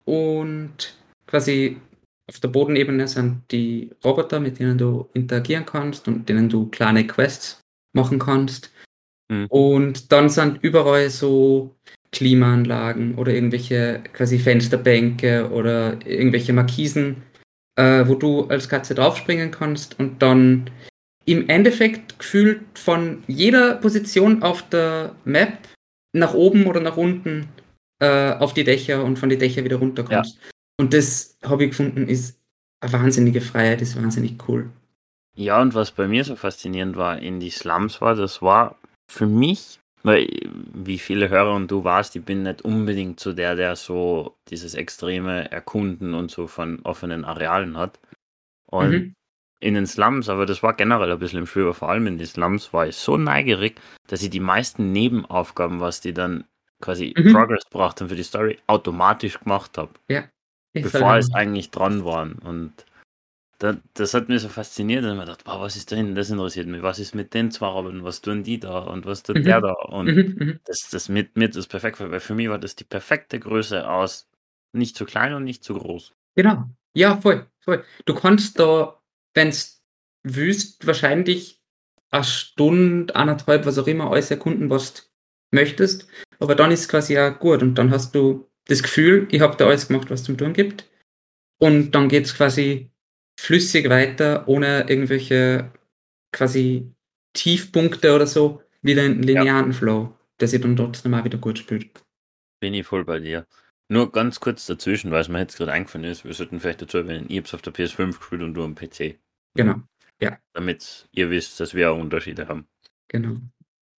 und 0.05 0.97
quasi 1.27 1.79
auf 2.27 2.39
der 2.39 2.47
Bodenebene 2.47 3.07
sind 3.07 3.43
die 3.51 3.91
Roboter, 4.03 4.39
mit 4.39 4.57
denen 4.57 4.79
du 4.79 5.07
interagieren 5.13 5.67
kannst 5.67 6.07
und 6.07 6.27
denen 6.27 6.49
du 6.49 6.67
kleine 6.69 7.05
Quests 7.05 7.61
machen 7.93 8.17
kannst. 8.17 8.71
Mhm. 9.29 9.47
Und 9.47 10.11
dann 10.11 10.29
sind 10.29 10.63
überall 10.63 11.09
so 11.09 11.75
Klimaanlagen 12.11 13.15
oder 13.15 13.33
irgendwelche 13.33 14.01
quasi 14.13 14.39
Fensterbänke 14.39 15.49
oder 15.51 15.99
irgendwelche 16.05 16.53
Markisen, 16.53 17.23
äh, 17.75 18.07
wo 18.07 18.15
du 18.15 18.45
als 18.47 18.69
Katze 18.69 18.95
draufspringen 18.95 19.51
kannst 19.51 19.99
und 19.99 20.21
dann 20.21 20.69
im 21.25 21.49
Endeffekt 21.49 22.19
gefühlt 22.19 22.61
von 22.73 23.23
jeder 23.27 23.75
Position 23.75 24.43
auf 24.43 24.67
der 24.69 25.13
Map 25.25 25.57
nach 26.13 26.33
oben 26.33 26.65
oder 26.67 26.79
nach 26.79 26.95
unten 26.95 27.49
äh, 27.99 28.31
auf 28.31 28.53
die 28.53 28.63
Dächer 28.63 29.03
und 29.03 29.19
von 29.19 29.29
die 29.29 29.37
Dächer 29.37 29.65
wieder 29.65 29.77
runter 29.77 30.03
kommst. 30.03 30.39
Und 30.79 30.93
das 30.93 31.37
habe 31.43 31.65
ich 31.65 31.71
gefunden, 31.71 32.07
ist 32.07 32.39
eine 32.79 32.93
wahnsinnige 32.93 33.41
Freiheit, 33.41 33.81
ist 33.81 34.01
wahnsinnig 34.01 34.35
cool. 34.47 34.69
Ja, 35.35 35.61
und 35.61 35.75
was 35.75 35.91
bei 35.91 36.07
mir 36.07 36.23
so 36.23 36.35
faszinierend 36.35 36.95
war 36.95 37.19
in 37.19 37.39
die 37.39 37.49
Slums 37.49 37.99
war, 38.01 38.15
das 38.15 38.41
war 38.41 38.77
für 39.09 39.25
mich, 39.27 39.79
weil 40.03 40.27
wie 40.73 40.99
viele 40.99 41.29
Hörer 41.29 41.55
und 41.55 41.69
du 41.71 41.83
warst, 41.83 42.15
ich 42.15 42.23
bin 42.23 42.43
nicht 42.43 42.61
unbedingt 42.61 43.19
so 43.19 43.33
der, 43.33 43.55
der 43.55 43.75
so 43.75 44.35
dieses 44.49 44.73
extreme 44.75 45.51
Erkunden 45.51 46.13
und 46.13 46.31
so 46.31 46.47
von 46.47 46.81
offenen 46.83 47.25
Arealen 47.25 47.77
hat. 47.77 47.99
Und 48.67 48.91
Mhm. 48.91 49.13
in 49.59 49.73
den 49.73 49.87
Slums, 49.87 50.29
aber 50.29 50.45
das 50.45 50.61
war 50.61 50.73
generell 50.73 51.11
ein 51.11 51.19
bisschen 51.19 51.39
im 51.39 51.47
Spiel, 51.47 51.63
aber 51.63 51.73
vor 51.73 51.89
allem 51.89 52.05
in 52.07 52.17
den 52.17 52.27
Slums 52.27 52.73
war 52.73 52.87
ich 52.87 52.95
so 52.95 53.17
neugierig, 53.17 53.81
dass 54.07 54.21
ich 54.21 54.29
die 54.29 54.39
meisten 54.39 54.91
Nebenaufgaben, 54.91 55.79
was 55.79 55.99
die 55.99 56.13
dann 56.13 56.45
quasi 56.79 57.13
Mhm. 57.17 57.33
Progress 57.33 57.63
brachten 57.71 58.07
für 58.07 58.15
die 58.15 58.23
Story, 58.23 58.59
automatisch 58.67 59.39
gemacht 59.39 59.77
habe 59.77 59.91
Ich 60.73 60.83
bevor 60.83 61.15
es 61.15 61.33
eigentlich 61.33 61.71
dran 61.71 62.05
waren. 62.05 62.33
Und 62.33 62.85
da, 63.59 63.77
das 63.93 64.13
hat 64.13 64.29
mich 64.29 64.41
so 64.41 64.49
fasziniert 64.49 65.03
und 65.03 65.09
ich 65.11 65.15
mir 65.15 65.21
gedacht, 65.21 65.45
wow, 65.45 65.61
was 65.61 65.75
ist 65.75 65.91
da 65.91 65.95
hinten? 65.95 66.15
Das 66.15 66.29
interessiert 66.29 66.67
mich. 66.67 66.81
Was 66.83 66.99
ist 66.99 67.15
mit 67.15 67.33
den 67.33 67.51
zwei 67.51 67.67
Robben? 67.67 68.03
Was 68.03 68.21
tun 68.21 68.43
die 68.43 68.59
da? 68.59 68.79
Und 68.79 69.05
was 69.05 69.23
tut 69.23 69.37
Mhm. 69.37 69.43
der 69.43 69.61
da? 69.61 69.71
Und 69.73 70.05
Mhm, 70.07 70.35
mhm. 70.37 70.59
das, 70.65 70.89
das 70.91 71.09
mit 71.09 71.35
mir 71.37 71.49
ist 71.49 71.67
perfekt, 71.67 71.99
weil 71.99 72.19
für 72.19 72.35
mich 72.35 72.49
war 72.49 72.59
das 72.59 72.75
die 72.75 72.83
perfekte 72.83 73.39
Größe 73.39 73.89
aus 73.89 74.29
nicht 74.73 74.95
zu 74.95 75.05
klein 75.05 75.33
und 75.33 75.43
nicht 75.43 75.63
zu 75.63 75.73
groß. 75.73 76.13
Genau. 76.35 76.65
Ja, 76.93 77.17
voll, 77.17 77.47
voll. 77.61 77.83
Du 78.05 78.13
kannst 78.13 78.59
da, 78.59 78.99
wenn's 79.33 79.81
wüsst, 80.23 80.85
wahrscheinlich 80.85 81.61
eine 82.11 82.23
Stunde, 82.23 83.15
anderthalb, 83.15 83.65
was 83.65 83.77
auch 83.79 83.87
immer, 83.87 84.11
alles 84.11 84.29
erkunden, 84.31 84.69
was 84.69 84.93
du 84.93 85.01
möchtest. 85.51 86.07
Aber 86.39 86.53
dann 86.55 86.71
ist 86.71 86.89
quasi 86.89 87.13
ja 87.15 87.29
gut 87.29 87.61
und 87.63 87.75
dann 87.75 87.91
hast 87.91 88.13
du 88.13 88.47
das 88.65 88.83
Gefühl, 88.83 89.27
ich 89.31 89.41
habe 89.41 89.57
da 89.57 89.65
alles 89.67 89.87
gemacht, 89.87 90.09
was 90.11 90.19
es 90.21 90.25
zum 90.25 90.37
Tun 90.37 90.53
gibt. 90.53 90.87
Und 91.59 91.91
dann 91.91 92.09
geht's 92.09 92.35
quasi 92.35 92.91
flüssig 93.39 93.89
weiter, 93.89 94.47
ohne 94.47 94.89
irgendwelche 94.89 95.71
quasi 96.31 96.91
Tiefpunkte 97.33 98.13
oder 98.15 98.27
so 98.27 98.61
wieder 98.81 99.05
in 99.05 99.21
den 99.21 99.23
linearen 99.23 99.71
ja. 99.71 99.77
Flow, 99.77 100.13
der 100.39 100.47
sich 100.47 100.61
dann 100.61 100.75
trotzdem 100.75 101.13
auch 101.13 101.23
wieder 101.23 101.37
gut 101.37 101.59
spielt. 101.59 102.03
Bin 102.59 102.73
ich 102.73 102.85
voll 102.85 103.05
bei 103.05 103.19
dir. 103.19 103.45
Nur 103.89 104.11
ganz 104.11 104.39
kurz 104.39 104.65
dazwischen, 104.65 105.11
weil 105.11 105.21
es 105.21 105.29
mir 105.29 105.39
jetzt 105.39 105.57
gerade 105.57 105.71
eingefallen 105.71 106.05
ist, 106.05 106.25
wir 106.25 106.33
sollten 106.33 106.59
vielleicht 106.59 106.81
dazu 106.81 106.97
erwähnen, 106.97 107.27
ich 107.29 107.37
habe 107.37 107.47
es 107.47 107.53
auf 107.53 107.61
der 107.61 107.73
PS5 107.73 108.17
gespielt 108.17 108.41
und 108.41 108.53
du 108.53 108.63
am 108.63 108.75
PC. 108.75 109.17
Genau, 109.53 109.75
ja. 110.21 110.37
Damit 110.53 111.07
ihr 111.11 111.29
wisst, 111.29 111.59
dass 111.59 111.73
wir 111.73 111.91
auch 111.91 111.99
Unterschiede 111.99 112.47
haben. 112.47 112.67
Genau. 113.07 113.37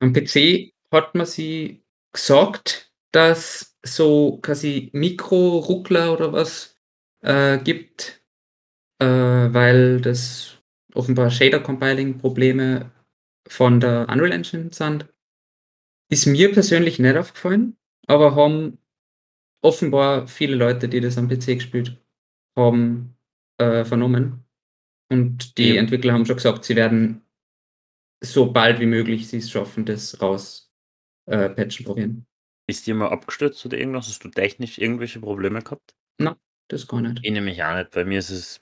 Am 0.01 0.13
PC 0.13 0.73
hat 0.93 1.15
man 1.15 1.27
sie 1.27 1.83
gesagt, 2.13 2.93
dass 3.13 3.77
so 3.83 4.39
quasi 4.43 4.91
Mikro-Ruckler 4.93 6.13
oder 6.13 6.33
was 6.33 6.77
äh, 7.23 7.59
gibt, 7.59 8.18
äh, 9.01 9.07
weil 9.07 10.01
das 10.01 10.59
offenbar 10.95 11.31
Shader-Compiling-Probleme 11.31 12.91
von 13.47 13.81
der 13.81 14.09
Unreal 14.09 14.33
Engine 14.33 14.71
sind. 14.73 15.07
Ist 16.11 16.27
mir 16.27 16.53
persönlich 16.53 16.99
nicht 16.99 17.17
aufgefallen, 17.17 17.77
aber 18.07 18.35
haben 18.35 18.79
offenbar 19.63 20.27
viele 20.27 20.57
Leute, 20.57 20.89
die 20.89 21.01
das 21.01 21.19
am 21.19 21.29
PC 21.29 21.57
gespielt 21.57 21.99
haben, 22.57 23.17
äh, 23.59 23.85
vernommen. 23.85 24.45
Und 25.11 25.59
die 25.59 25.75
ja. 25.75 25.81
Entwickler 25.81 26.13
haben 26.13 26.27
schon 26.27 26.37
gesagt, 26.37 26.65
sie 26.65 26.77
werden 26.77 27.23
so 28.23 28.53
bald 28.53 28.81
wie 28.81 28.87
möglich 28.87 29.29
sie 29.29 29.39
es 29.39 29.51
schaffen, 29.51 29.85
das 29.85 30.21
raus 30.21 30.73
äh, 31.27 31.49
patchen 31.51 31.87
probieren. 31.87 32.27
Ist 32.67 32.87
dir 32.87 32.95
mal 32.95 33.09
abgestürzt 33.09 33.65
oder 33.65 33.79
irgendwas? 33.79 34.09
Hast 34.09 34.25
du 34.25 34.29
technisch 34.29 34.79
irgendwelche 34.79 35.21
Probleme 35.21 35.63
gehabt? 35.63 35.95
Nein, 36.19 36.35
das 36.69 36.87
gar 36.87 37.01
nicht. 37.01 37.21
Ich 37.23 37.31
nehme 37.31 37.47
mich 37.47 37.63
auch 37.63 37.75
nicht. 37.75 37.93
Bei 37.93 38.05
mir 38.05 38.19
ist 38.19 38.31
es 38.31 38.61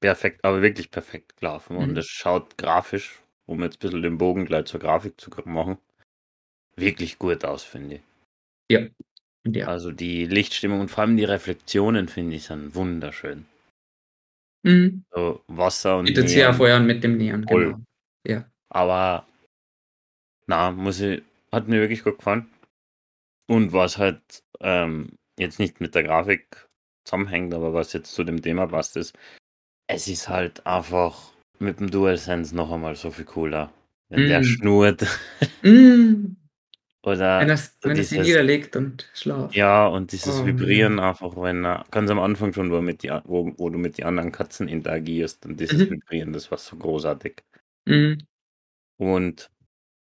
perfekt, 0.00 0.44
aber 0.44 0.62
wirklich 0.62 0.90
perfekt 0.90 1.36
gelaufen. 1.38 1.76
Mhm. 1.76 1.82
Und 1.82 1.98
es 1.98 2.06
schaut 2.06 2.56
grafisch, 2.58 3.20
um 3.46 3.62
jetzt 3.62 3.76
ein 3.76 3.78
bisschen 3.80 4.02
den 4.02 4.18
Bogen 4.18 4.44
gleich 4.44 4.66
zur 4.66 4.80
Grafik 4.80 5.20
zu 5.20 5.30
machen, 5.44 5.78
wirklich 6.76 7.18
gut 7.18 7.44
aus, 7.44 7.64
finde 7.64 7.96
ich. 7.96 8.02
Ja. 8.70 8.86
ja. 9.46 9.66
Also 9.68 9.92
die 9.92 10.26
Lichtstimmung 10.26 10.80
und 10.80 10.90
vor 10.90 11.04
allem 11.04 11.16
die 11.16 11.24
Reflexionen, 11.24 12.08
finde 12.08 12.36
ich, 12.36 12.44
sind 12.44 12.74
wunderschön. 12.74 13.46
Mhm. 14.62 15.04
So 15.12 15.42
Wasser 15.46 15.98
und 15.98 16.06
Bietet 16.06 16.28
sich 16.28 16.38
ja 16.38 16.52
vorher 16.52 16.80
mit 16.80 17.04
dem 17.04 17.18
Neon, 17.18 17.46
voll. 17.46 17.64
genau. 17.66 17.80
Ja. 18.26 18.50
Aber 18.68 19.26
na, 20.46 20.70
muss 20.72 21.00
ich, 21.00 21.22
hat 21.52 21.68
mir 21.68 21.80
wirklich 21.80 22.02
gut 22.02 22.18
gefallen. 22.18 22.50
Und 23.48 23.72
was 23.72 23.98
halt 23.98 24.42
ähm, 24.60 25.12
jetzt 25.38 25.60
nicht 25.60 25.80
mit 25.80 25.94
der 25.94 26.02
Grafik 26.02 26.68
zusammenhängt, 27.04 27.54
aber 27.54 27.72
was 27.72 27.92
jetzt 27.92 28.12
zu 28.12 28.24
dem 28.24 28.42
Thema 28.42 28.66
passt, 28.66 28.96
ist, 28.96 29.16
es 29.86 30.08
ist 30.08 30.28
halt 30.28 30.66
einfach 30.66 31.32
mit 31.58 31.80
dem 31.80 31.90
DualSense 31.90 32.54
noch 32.54 32.70
einmal 32.70 32.96
so 32.96 33.10
viel 33.10 33.24
cooler. 33.24 33.72
Wenn 34.08 34.26
mm. 34.26 34.28
der 34.28 34.42
schnurrt. 34.44 35.06
Mm. 35.62 36.36
Oder 37.02 37.38
wenn, 37.38 37.48
das, 37.48 37.76
wenn 37.82 37.94
dieses, 37.94 38.12
er 38.12 38.24
sich 38.24 38.32
niederlegt 38.32 38.74
und 38.74 39.08
schlaft. 39.14 39.54
Ja, 39.54 39.86
und 39.86 40.10
dieses 40.10 40.40
oh, 40.40 40.46
Vibrieren 40.46 40.98
ja. 40.98 41.10
einfach, 41.10 41.36
wenn 41.36 41.64
er, 41.64 41.84
ganz 41.92 42.10
am 42.10 42.18
Anfang 42.18 42.52
schon, 42.52 42.72
wo, 42.72 42.80
mit 42.80 43.04
die, 43.04 43.10
wo, 43.24 43.52
wo 43.56 43.70
du 43.70 43.78
mit 43.78 43.98
den 43.98 44.06
anderen 44.06 44.32
Katzen 44.32 44.66
interagierst 44.66 45.46
und 45.46 45.60
dieses 45.60 45.88
mhm. 45.88 45.90
Vibrieren, 45.92 46.32
das 46.32 46.50
war 46.50 46.58
so 46.58 46.74
großartig. 46.74 47.44
Mhm. 47.84 48.26
Und 48.96 49.50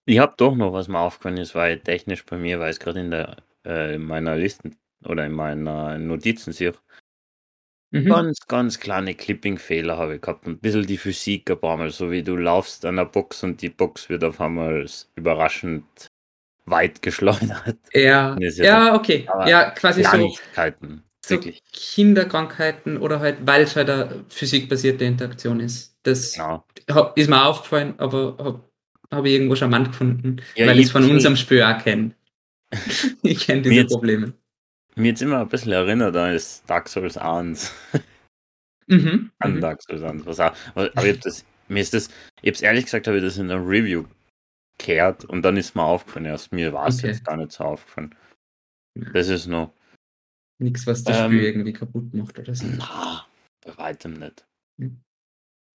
ich 0.05 0.19
habe 0.19 0.33
doch 0.36 0.55
noch 0.55 0.74
was 0.74 0.89
mir 0.89 1.00
aufgefallen 1.00 1.38
ist, 1.38 1.55
weil 1.55 1.79
technisch 1.79 2.25
bei 2.25 2.38
mir, 2.38 2.59
weil 2.59 2.71
es 2.71 2.81
gerade 2.81 3.00
in 3.00 3.12
der 3.12 3.38
äh, 3.65 3.95
in 3.95 4.03
meiner 4.03 4.36
Listen 4.36 4.75
oder 5.05 5.25
in 5.25 5.31
meiner 5.31 5.98
Notizen 5.98 6.51
sehe, 6.51 6.74
Mhm. 7.91 8.05
Ganz, 8.05 8.39
ganz 8.48 8.79
kleine 8.79 9.15
Clipping-Fehler 9.15 9.98
habe 9.98 10.15
ich 10.15 10.22
gehabt. 10.22 10.46
Ein 10.46 10.60
bisschen 10.60 10.86
die 10.86 10.98
Physik 10.98 11.50
ein 11.50 11.60
paar 11.60 11.77
Mal, 11.77 11.89
so 11.89 12.12
wie 12.12 12.22
du 12.22 12.36
laufst 12.36 12.86
an 12.86 12.98
der 12.98 13.05
Box 13.05 13.43
und 13.43 13.62
die 13.62 13.69
Box 13.69 14.10
wird 14.10 14.24
auf 14.24 14.39
einmal 14.39 14.86
überraschend 15.15 15.86
weit 16.65 17.01
geschleudert. 17.01 17.77
Ja, 17.93 18.38
ja, 18.39 18.96
okay. 18.96 19.27
Ja, 19.48 19.72
quasi 19.72 20.03
so, 20.03 20.36
so 21.25 21.39
Kinderkrankheiten 21.74 22.98
oder 22.98 23.19
halt, 23.19 23.38
weil 23.46 23.63
es 23.63 23.75
halt 23.75 23.89
eine 23.89 24.24
physikbasierte 24.29 25.05
Interaktion 25.05 25.60
ist. 25.60 25.96
Das 26.03 26.34
genau. 26.34 26.63
ist 27.15 27.29
mir 27.29 27.43
aufgefallen, 27.43 27.96
aber 27.98 28.36
habe 28.38 28.63
hab 29.12 29.25
ich 29.25 29.34
irgendwo 29.34 29.55
charmant 29.55 29.89
gefunden, 29.89 30.38
ja, 30.55 30.67
weil 30.67 30.79
ich 30.79 30.86
es 30.86 30.91
von 30.91 31.10
unserem 31.10 31.36
Spiel 31.36 31.63
auch 31.63 31.77
kenne. 31.84 32.12
ich 33.24 33.48
kenne 33.48 33.63
diese 33.63 33.86
Probleme. 33.86 34.34
Mir 34.99 35.07
jetzt 35.07 35.21
immer 35.21 35.39
ein 35.39 35.47
bisschen 35.47 35.71
erinnert 35.71 36.13
an 36.17 36.33
das 36.33 36.61
Dark 36.65 36.89
Souls 36.89 37.17
1. 37.17 37.73
mhm. 38.87 39.31
An 39.39 39.55
mhm. 39.55 39.61
Dark 39.61 39.81
Souls 39.81 40.03
1. 40.03 40.25
Was 40.25 40.41
auch, 40.41 40.53
aber 40.75 41.05
ich 41.05 41.19
das, 41.21 41.45
mir 41.69 41.79
ist 41.79 41.93
das, 41.93 42.09
ich 42.41 42.49
hab's 42.49 42.61
ehrlich 42.61 42.83
gesagt, 42.83 43.07
habe 43.07 43.17
ich 43.17 43.23
das 43.23 43.37
in 43.37 43.47
der 43.47 43.65
Review 43.65 44.03
gehört 44.77 45.23
und 45.23 45.41
dann 45.43 45.55
ist 45.55 45.73
mir 45.73 45.83
aufgefallen, 45.83 46.25
erst 46.25 46.51
mir 46.51 46.73
war 46.73 46.87
es 46.87 46.99
okay. 46.99 47.07
jetzt 47.07 47.23
gar 47.23 47.37
nicht 47.37 47.53
so 47.53 47.63
aufgefallen. 47.63 48.13
Das 49.13 49.29
ist 49.29 49.47
noch. 49.47 49.73
Nichts, 50.61 50.85
was 50.85 51.05
das 51.05 51.17
ähm, 51.17 51.31
Spiel 51.31 51.43
irgendwie 51.43 51.71
kaputt 51.71 52.13
macht 52.13 52.37
oder 52.37 52.53
so. 52.53 52.67
Na, 52.67 53.25
bei 53.65 53.77
weitem 53.77 54.13
nicht. 54.15 54.45
Mhm. 54.75 55.01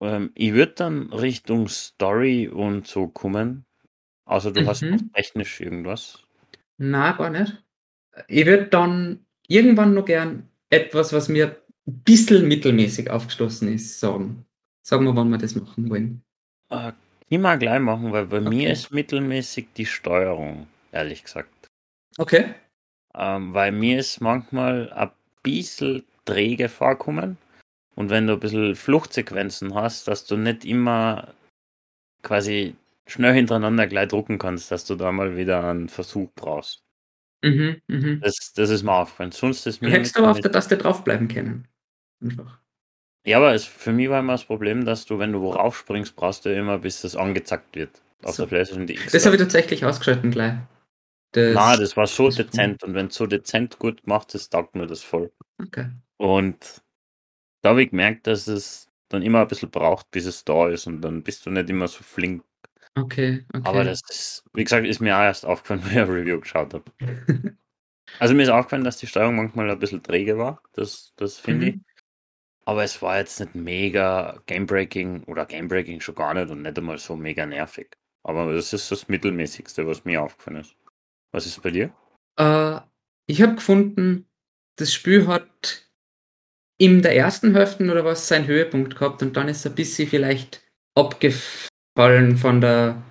Ähm, 0.01 0.31
ich 0.35 0.51
würde 0.51 0.73
dann 0.73 1.13
Richtung 1.13 1.69
Story 1.69 2.49
und 2.49 2.87
so 2.87 3.07
kommen. 3.07 3.63
Also 4.25 4.51
du 4.51 4.63
mhm. 4.63 4.67
hast 4.67 4.81
noch 4.81 4.99
technisch 5.13 5.61
irgendwas. 5.61 6.27
Na, 6.77 7.13
gar 7.13 7.29
nicht 7.29 7.62
ich 8.27 8.46
würde 8.46 8.65
dann 8.65 9.25
irgendwann 9.48 9.93
noch 9.93 10.05
gern 10.05 10.50
etwas, 10.70 11.13
was 11.13 11.29
mir 11.29 11.58
ein 11.88 12.03
bisschen 12.03 12.48
mittelmäßig 12.48 13.10
aufgeschlossen 13.10 13.74
ist, 13.74 14.00
sagen. 14.00 14.46
Sagen 14.86 15.05
wir, 15.05 15.15
wann 15.15 15.29
wir 15.29 15.38
das 15.38 15.55
machen 15.55 15.89
wollen. 15.89 16.24
Äh, 16.70 16.91
gleich 17.29 17.79
machen, 17.79 18.12
weil 18.12 18.25
bei 18.25 18.39
okay. 18.39 18.50
mir 18.50 18.72
ist 18.72 18.91
mittelmäßig 18.91 19.67
die 19.77 19.86
Steuerung, 19.86 20.67
ehrlich 20.91 21.24
gesagt. 21.24 21.50
Okay. 22.17 22.53
Ähm, 23.15 23.53
weil 23.53 23.72
mir 23.72 24.00
ist 24.00 24.22
manchmal 24.22 24.91
ein 24.93 25.12
bisschen 25.41 26.03
träge 26.25 26.70
vorkommen. 26.70 27.38
Und 27.96 28.10
wenn 28.10 28.27
du 28.27 28.34
ein 28.34 28.39
bisschen 28.39 28.75
Fluchtsequenzen 28.75 29.75
hast, 29.75 30.08
dass 30.08 30.25
du 30.25 30.36
nicht 30.36 30.65
immer 30.65 31.34
quasi 32.24 32.75
schnell 33.05 33.34
hintereinander 33.34 33.88
gleich 33.88 34.08
drucken 34.08 34.39
kannst, 34.39 34.72
dass 34.72 34.86
du 34.86 34.96
da 34.96 35.12
mal 35.12 35.38
wieder 35.38 35.63
einen 35.70 35.89
Versuch 35.89 36.29
brauchst. 36.36 36.84
Mhm, 37.43 37.81
mhm. 37.88 38.21
Das, 38.21 38.53
das 38.55 38.69
ist 38.69 38.83
mir 38.83 38.93
aufgefallen. 38.93 39.31
Sonst 39.31 39.65
ist 39.67 39.81
mir. 39.81 39.89
Du 39.89 39.93
hättest 39.93 40.17
aber 40.17 40.31
auf 40.31 40.39
der 40.39 40.51
Taste 40.51 40.77
draufbleiben 40.77 41.27
können. 41.27 41.67
Einfach. 42.21 42.59
Ja, 43.25 43.38
aber 43.38 43.53
es, 43.53 43.65
für 43.65 43.91
mich 43.91 44.09
war 44.09 44.19
immer 44.19 44.33
das 44.33 44.45
Problem, 44.45 44.85
dass 44.85 45.05
du, 45.05 45.19
wenn 45.19 45.33
du 45.33 45.41
worauf 45.41 45.77
springst, 45.77 46.15
brauchst 46.15 46.45
du 46.45 46.53
immer, 46.53 46.79
bis 46.79 47.01
das 47.01 47.15
angezackt 47.15 47.75
wird. 47.75 48.01
Auf 48.23 48.35
so. 48.35 48.43
der 48.43 48.50
PlayStation 48.50 48.88
die 48.88 48.93
X. 48.93 49.12
Das 49.12 49.25
habe 49.25 49.35
ich 49.35 49.41
tatsächlich 49.41 49.85
ausgeschalten 49.85 50.31
gleich. 50.31 50.53
Das, 51.33 51.53
Na, 51.53 51.75
das 51.75 51.97
war 51.97 52.07
so 52.07 52.27
das 52.27 52.35
dezent 52.35 52.83
und 52.83 52.93
wenn 52.93 53.07
es 53.07 53.15
so 53.15 53.25
dezent 53.25 53.79
gut 53.79 54.05
macht, 54.05 54.33
das 54.33 54.50
taugt 54.50 54.75
mir 54.75 54.88
das 54.88 55.01
voll. 55.01 55.31
Okay. 55.62 55.89
Und 56.17 56.81
da 57.62 57.69
habe 57.69 57.83
ich 57.83 57.89
gemerkt, 57.89 58.27
dass 58.27 58.47
es 58.47 58.89
dann 59.09 59.23
immer 59.23 59.41
ein 59.41 59.47
bisschen 59.47 59.71
braucht, 59.71 60.12
bis 60.12 60.25
es 60.25 60.45
da 60.45 60.69
ist 60.69 60.85
und 60.85 61.01
dann 61.01 61.23
bist 61.23 61.45
du 61.45 61.50
nicht 61.50 61.69
immer 61.69 61.88
so 61.88 62.03
flink 62.03 62.43
Okay, 62.95 63.45
okay. 63.53 63.67
Aber 63.67 63.83
das 63.83 64.01
ist, 64.09 64.43
wie 64.53 64.63
gesagt, 64.63 64.85
ist 64.85 65.00
mir 65.00 65.17
auch 65.17 65.23
erst 65.23 65.45
aufgefallen, 65.45 65.81
wenn 65.85 65.91
ich 65.91 65.97
ein 65.97 66.09
Review 66.09 66.39
geschaut 66.39 66.73
habe. 66.73 66.83
also 68.19 68.33
mir 68.33 68.43
ist 68.43 68.50
aufgefallen, 68.50 68.83
dass 68.83 68.97
die 68.97 69.07
Steuerung 69.07 69.35
manchmal 69.35 69.69
ein 69.69 69.79
bisschen 69.79 70.03
träge 70.03 70.38
war. 70.38 70.62
Das, 70.73 71.13
das 71.15 71.38
finde 71.38 71.65
mhm. 71.65 71.71
ich. 71.73 71.93
Aber 72.65 72.83
es 72.83 73.01
war 73.01 73.17
jetzt 73.17 73.39
nicht 73.39 73.55
mega 73.55 74.41
Gamebreaking 74.45 75.23
oder 75.25 75.45
Gamebreaking 75.45 76.00
schon 76.00 76.15
gar 76.15 76.33
nicht 76.33 76.50
und 76.50 76.62
nicht 76.62 76.77
einmal 76.77 76.97
so 76.97 77.15
mega 77.15 77.45
nervig. 77.45 77.97
Aber 78.23 78.53
das 78.53 78.71
ist 78.71 78.89
das 78.89 79.09
Mittelmäßigste, 79.09 79.85
was 79.85 80.05
mir 80.05 80.21
aufgefallen 80.21 80.62
ist. 80.62 80.75
Was 81.31 81.45
ist 81.45 81.62
bei 81.62 81.71
dir? 81.71 81.93
Äh, 82.38 82.79
ich 83.25 83.41
habe 83.41 83.55
gefunden, 83.55 84.29
das 84.77 84.93
Spiel 84.93 85.27
hat 85.27 85.89
in 86.77 87.01
der 87.01 87.17
ersten 87.17 87.53
Hälfte 87.53 87.83
oder 87.91 88.05
was 88.05 88.27
seinen 88.27 88.47
Höhepunkt 88.47 88.95
gehabt 88.95 89.21
und 89.21 89.35
dann 89.35 89.50
ist 89.50 89.65
ein 89.65 89.75
bisschen 89.75 90.07
vielleicht 90.07 90.63
abgefallen 90.95 91.72
fallen 91.95 92.38
von 92.38 92.62
der 92.62 93.01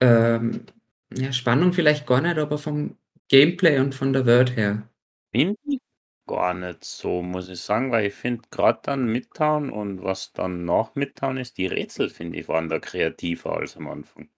ähm, 0.00 0.66
ja, 1.14 1.32
Spannung 1.32 1.72
vielleicht 1.72 2.06
gar 2.06 2.20
nicht, 2.20 2.38
aber 2.38 2.58
vom 2.58 2.96
Gameplay 3.28 3.78
und 3.78 3.94
von 3.94 4.12
der 4.12 4.26
Welt 4.26 4.56
her. 4.56 4.88
Finde 5.32 5.56
ich 5.64 5.80
gar 6.26 6.54
nicht 6.54 6.84
so, 6.84 7.22
muss 7.22 7.48
ich 7.48 7.60
sagen, 7.60 7.90
weil 7.92 8.06
ich 8.06 8.14
finde 8.14 8.42
gerade 8.50 8.80
dann 8.82 9.06
Midtown 9.06 9.70
und 9.70 10.02
was 10.02 10.32
dann 10.32 10.64
nach 10.64 10.94
Midtown 10.94 11.36
ist, 11.36 11.56
die 11.56 11.66
Rätsel, 11.66 12.10
finde 12.10 12.38
ich, 12.38 12.48
waren 12.48 12.68
da 12.68 12.78
kreativer 12.78 13.56
als 13.56 13.76
am 13.76 13.88
Anfang. 13.88 14.28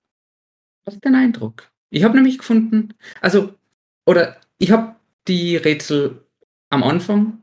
Was 0.85 0.95
ist 0.95 1.05
dein 1.05 1.15
Eindruck? 1.15 1.71
Ich 1.91 2.05
habe 2.05 2.15
nämlich 2.15 2.38
gefunden, 2.38 2.95
also, 3.21 3.55
oder 4.07 4.41
ich 4.59 4.71
habe 4.71 4.97
die 5.27 5.57
Rätsel 5.57 6.27
am 6.71 6.83
Anfang 6.83 7.43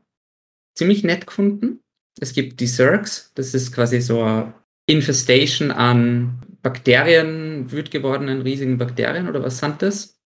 ziemlich 0.74 1.02
nett 1.02 1.26
gefunden. 1.26 1.80
Es 2.20 2.32
gibt 2.32 2.60
die 2.60 2.66
Zergs, 2.66 3.32
das 3.34 3.54
ist 3.54 3.72
quasi 3.72 4.00
so 4.00 4.22
ein 4.22 4.54
Infestation 4.86 5.70
an 5.70 6.42
Bakterien, 6.62 7.70
wüt 7.70 7.90
gewordenen 7.90 8.42
riesigen 8.42 8.78
Bakterien 8.78 9.28
oder 9.28 9.42
was 9.42 9.58
sind 9.58 9.82
das? 9.82 10.20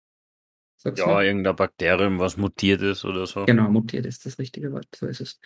Sag's 0.78 1.00
ja, 1.00 1.08
mal. 1.08 1.26
irgendein 1.26 1.56
Bakterium, 1.56 2.20
was 2.20 2.38
mutiert 2.38 2.82
ist 2.82 3.06
oder 3.06 3.26
so. 3.26 3.46
Genau, 3.46 3.70
mutiert 3.70 4.06
ist 4.06 4.26
das 4.26 4.38
richtige 4.38 4.72
Wort, 4.72 4.88
so 4.96 5.08
ist 5.08 5.22
es. 5.22 5.40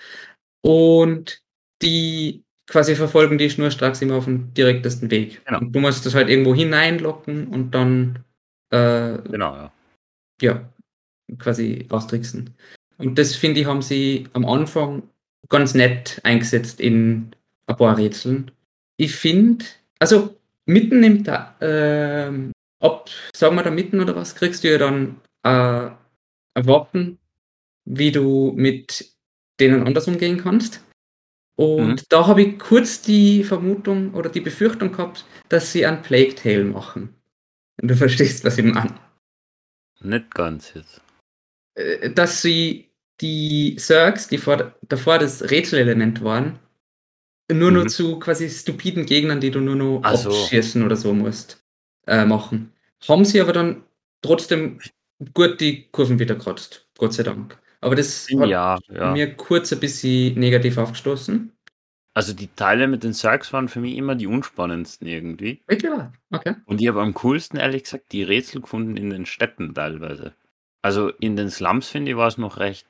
Und 0.62 1.42
die 1.82 2.44
quasi 2.68 2.96
verfolgen 2.96 3.38
die 3.38 3.50
schnurstracks 3.50 4.02
immer 4.02 4.16
auf 4.16 4.26
dem 4.26 4.54
direktesten 4.54 5.12
Weg. 5.12 5.44
Genau. 5.46 5.60
Und 5.60 5.74
du 5.74 5.80
musst 5.80 6.06
das 6.06 6.16
halt 6.16 6.30
irgendwo 6.30 6.56
hineinlocken 6.56 7.48
und 7.48 7.72
dann 7.72 8.24
äh, 8.70 9.18
Genau, 9.30 9.56
ja. 9.56 9.72
ja, 10.42 10.70
quasi 11.38 11.86
austricksen. 11.90 12.56
Und 12.98 13.18
das 13.18 13.36
finde 13.36 13.62
ich, 13.62 13.66
haben 13.66 13.82
sie 13.82 14.28
am 14.34 14.46
Anfang 14.46 15.04
ganz 15.50 15.74
nett 15.74 16.22
eingesetzt 16.24 16.80
in 16.80 17.32
ein 17.68 17.76
paar 17.76 17.98
Rätseln. 17.98 18.52
Ich 19.02 19.16
finde, 19.16 19.66
also 19.98 20.38
mitten 20.68 21.04
im 21.04 21.24
Ta 21.24 21.56
ähm, 21.60 22.52
ab, 22.80 23.10
sagen 23.36 23.56
wir 23.56 23.64
da 23.64 23.72
mitten 23.72 24.00
oder 24.00 24.16
was, 24.16 24.36
kriegst 24.36 24.64
du 24.64 24.72
ja 24.72 24.78
dann 24.78 25.20
äh, 25.42 25.90
ein 26.54 26.68
Wappen, 26.68 27.18
wie 27.86 28.12
du 28.12 28.54
mit 28.56 29.12
denen 29.60 29.88
anders 29.88 30.08
umgehen 30.08 30.38
kannst. 30.38 30.84
Und 31.56 31.88
Mhm. 31.88 32.06
da 32.10 32.28
habe 32.28 32.44
ich 32.44 32.60
kurz 32.60 33.02
die 33.02 33.44
Vermutung 33.44 34.14
oder 34.14 34.30
die 34.30 34.40
Befürchtung 34.42 34.92
gehabt, 34.92 35.26
dass 35.50 35.72
sie 35.72 35.84
ein 35.84 36.04
Plague 36.04 36.36
Tale 36.36 36.64
machen. 36.64 37.16
Du 37.78 37.96
verstehst, 37.96 38.46
was 38.46 38.60
ich 38.60 38.66
meine. 38.66 38.94
Nicht 40.02 40.30
ganz 40.36 40.76
jetzt. 40.76 41.02
Äh, 41.74 42.12
Dass 42.12 42.44
sie 42.44 42.92
die 43.20 43.76
Zergs, 43.78 44.28
die 44.28 44.38
vor, 44.38 44.76
davor 44.84 45.18
das 45.18 45.50
Rätselelement 45.50 46.24
waren, 46.24 46.60
nur 47.54 47.72
noch 47.72 47.84
Mhm. 47.84 47.90
zu 47.90 48.20
quasi 48.20 48.50
stupiden 48.50 49.06
Gegnern, 49.06 49.40
die 49.42 49.52
du 49.52 49.60
nur 49.62 49.76
noch 49.76 50.02
Ach 50.04 50.16
so. 50.16 50.30
abschießen 50.30 50.84
oder 50.84 50.96
so 50.96 51.14
musst, 51.14 51.64
äh, 52.08 52.26
machen. 52.26 52.74
Haben 53.08 53.26
sie 53.26 53.42
aber 53.42 53.54
dann 53.54 53.84
trotzdem 54.22 54.80
gut 55.34 55.60
die 55.62 55.88
Kurven 55.92 56.20
wieder 56.20 56.36
gekratzt. 56.36 56.88
Gott 56.98 57.14
sei 57.14 57.24
Dank. 57.24 57.58
Aber 57.82 57.96
das 57.96 58.28
hat 58.30 58.48
Ja, 58.48 58.78
ja. 58.90 59.12
mir 59.12 59.34
kurz 59.36 59.74
ein 59.74 59.80
bisschen 59.80 60.40
negativ 60.40 60.78
aufgestoßen. 60.78 61.52
Also 62.14 62.34
die 62.34 62.50
Teile 62.56 62.88
mit 62.88 63.04
den 63.04 63.14
Zergs 63.14 63.54
waren 63.54 63.70
für 63.70 63.80
mich 63.80 63.96
immer 63.96 64.16
die 64.16 64.28
unspannendsten 64.28 65.08
irgendwie. 65.08 65.62
Okay. 66.32 66.56
Und 66.66 66.82
ich 66.82 66.88
habe 66.90 67.02
am 67.02 67.14
coolsten, 67.16 67.58
ehrlich 67.58 67.84
gesagt, 67.84 68.12
die 68.12 68.24
Rätsel 68.24 68.62
gefunden 68.62 68.98
in 68.98 69.10
den 69.10 69.26
Städten 69.26 69.74
teilweise. 69.74 70.34
Also 70.84 71.10
in 71.10 71.36
den 71.36 71.50
Slums, 71.50 71.88
finde 71.90 72.12
ich, 72.12 72.18
war 72.18 72.28
es 72.28 72.38
noch 72.38 72.58
recht 72.58 72.86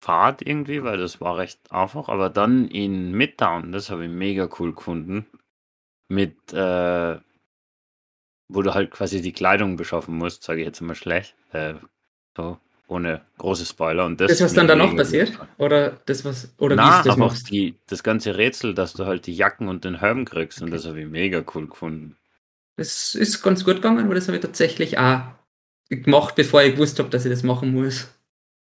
fad 0.00 0.42
irgendwie, 0.42 0.82
weil 0.84 0.98
das 0.98 1.20
war 1.20 1.36
recht 1.38 1.72
einfach. 1.72 2.08
Aber 2.08 2.30
dann 2.30 2.68
in 2.68 3.12
Midtown, 3.12 3.72
das 3.72 3.90
habe 3.90 4.04
ich 4.06 4.10
mega 4.10 4.48
cool 4.58 4.74
gefunden. 4.74 5.26
Mit, 6.08 6.52
äh, 6.54 7.18
wo 8.48 8.60
du 8.62 8.74
halt 8.74 8.90
quasi 8.90 9.22
die 9.22 9.32
Kleidung 9.32 9.76
beschaffen 9.76 10.16
musst, 10.16 10.42
sage 10.42 10.60
ich 10.60 10.66
jetzt 10.66 10.80
mal 10.80 10.94
schlecht. 10.94 11.34
Äh, 11.52 11.74
so, 12.36 12.58
ohne 12.86 13.22
große 13.38 13.66
Spoiler. 13.66 14.04
Und 14.06 14.20
das, 14.20 14.38
Das, 14.38 14.40
was 14.40 14.52
ist 14.52 14.56
dann 14.56 14.68
danach 14.68 14.94
passiert? 14.96 15.32
gefallen. 15.32 15.50
Oder 15.58 16.00
das, 16.06 16.24
was, 16.24 16.52
oder 16.58 16.80
wie 16.84 16.90
Na, 16.90 17.00
du 17.02 17.02
das 17.02 17.16
aber 17.16 17.16
machst? 17.16 17.50
die, 17.50 17.78
das 17.88 18.02
ganze 18.02 18.38
Rätsel, 18.38 18.72
dass 18.72 18.94
du 18.94 19.04
halt 19.04 19.26
die 19.26 19.34
Jacken 19.34 19.68
und 19.68 19.84
den 19.84 20.00
Helm 20.00 20.24
kriegst, 20.24 20.62
und 20.62 20.70
das 20.70 20.86
habe 20.86 21.00
ich 21.02 21.06
mega 21.06 21.44
cool 21.54 21.68
gefunden. 21.68 22.16
Das 22.76 23.14
ist 23.14 23.42
ganz 23.42 23.64
gut 23.64 23.76
gegangen, 23.76 24.04
aber 24.04 24.14
das 24.14 24.26
habe 24.28 24.36
ich 24.36 24.42
tatsächlich 24.42 24.98
auch 24.98 25.22
gemacht, 25.90 26.34
bevor 26.36 26.62
ich 26.62 26.74
gewusst 26.74 26.98
habe, 26.98 27.10
dass 27.10 27.24
ich 27.24 27.30
das 27.30 27.42
machen 27.42 27.72
muss. 27.72 28.08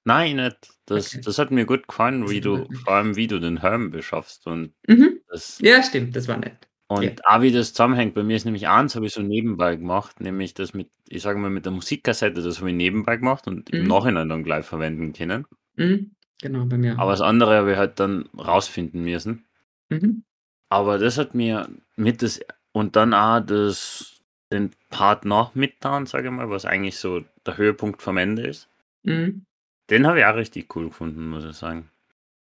Nein, 0.09 0.37
nicht. 0.37 0.71
Das, 0.87 1.13
Okay. 1.13 1.23
das 1.25 1.39
hat 1.39 1.51
mir 1.51 1.67
gut 1.67 1.87
gefallen, 1.87 2.31
wie 2.31 2.41
du, 2.41 2.67
vor 2.83 2.95
allem 2.95 3.15
wie 3.17 3.27
du 3.27 3.39
den 3.41 3.61
Helm 3.61 3.91
beschaffst 3.91 4.47
und 4.47 4.73
Mhm. 4.89 5.21
das 5.29 5.59
Ja, 5.61 5.83
stimmt, 5.83 6.17
das 6.17 6.27
war 6.29 6.39
nett. 6.39 6.57
und 6.89 7.03
Ja. 7.05 7.11
auch 7.27 7.43
wie 7.43 7.53
das 7.53 7.75
zusammenhängt. 7.75 8.15
Bei 8.15 8.23
mir 8.23 8.37
ist 8.37 8.47
nämlich 8.47 8.69
eins, 8.69 8.97
habe 8.97 9.05
ich 9.07 9.13
so 9.13 9.21
nebenbei 9.21 9.77
gemacht, 9.77 10.21
nämlich 10.21 10.55
das 10.55 10.73
mit, 10.73 10.91
ich 11.09 11.21
sage 11.23 11.39
mal, 11.39 11.51
mit 11.51 11.67
der 11.67 11.73
Musikkassette, 11.73 12.43
das 12.43 12.59
habe 12.61 12.71
ich 12.71 12.77
nebenbei 12.77 13.17
gemacht 13.19 13.47
und 13.47 13.69
im 13.71 13.83
Mhm. 13.83 13.89
Nachhinein 13.89 14.29
dann 14.31 14.45
gleich 14.45 14.65
verwenden 14.65 15.13
können. 15.13 15.45
Mhm. 15.77 16.13
Genau, 16.41 16.65
bei 16.65 16.79
mir. 16.79 16.99
Aber 16.99 17.11
das 17.11 17.21
andere 17.21 17.57
habe 17.57 17.73
ich 17.73 17.77
halt 17.79 18.01
dann 18.01 18.29
rausfinden 18.39 19.03
müssen. 19.05 19.45
Mhm. 19.91 20.25
Aber 20.71 20.99
das 20.99 21.19
hat 21.19 21.35
mir 21.35 21.69
mit 21.97 22.23
das 22.23 22.41
und 22.73 22.97
dann 22.97 23.13
auch 23.13 23.41
das, 23.41 24.23
den 24.53 24.71
Part 24.89 25.25
nach 25.27 25.55
Midtown, 25.55 26.07
sage 26.07 26.29
ich 26.29 26.33
mal, 26.33 26.49
was 26.49 26.65
eigentlich 26.65 26.97
so 26.97 27.23
der 27.45 27.59
Höhepunkt 27.59 28.01
vom 28.03 28.17
Ende 28.17 28.47
ist. 28.47 28.69
Mhm. 29.03 29.45
Den 29.91 30.07
habe 30.07 30.21
ich 30.21 30.25
auch 30.27 30.35
richtig 30.37 30.75
cool 30.77 30.89
gefunden, 30.89 31.29
muss 31.29 31.45
ich 31.45 31.57
sagen. 31.57 31.91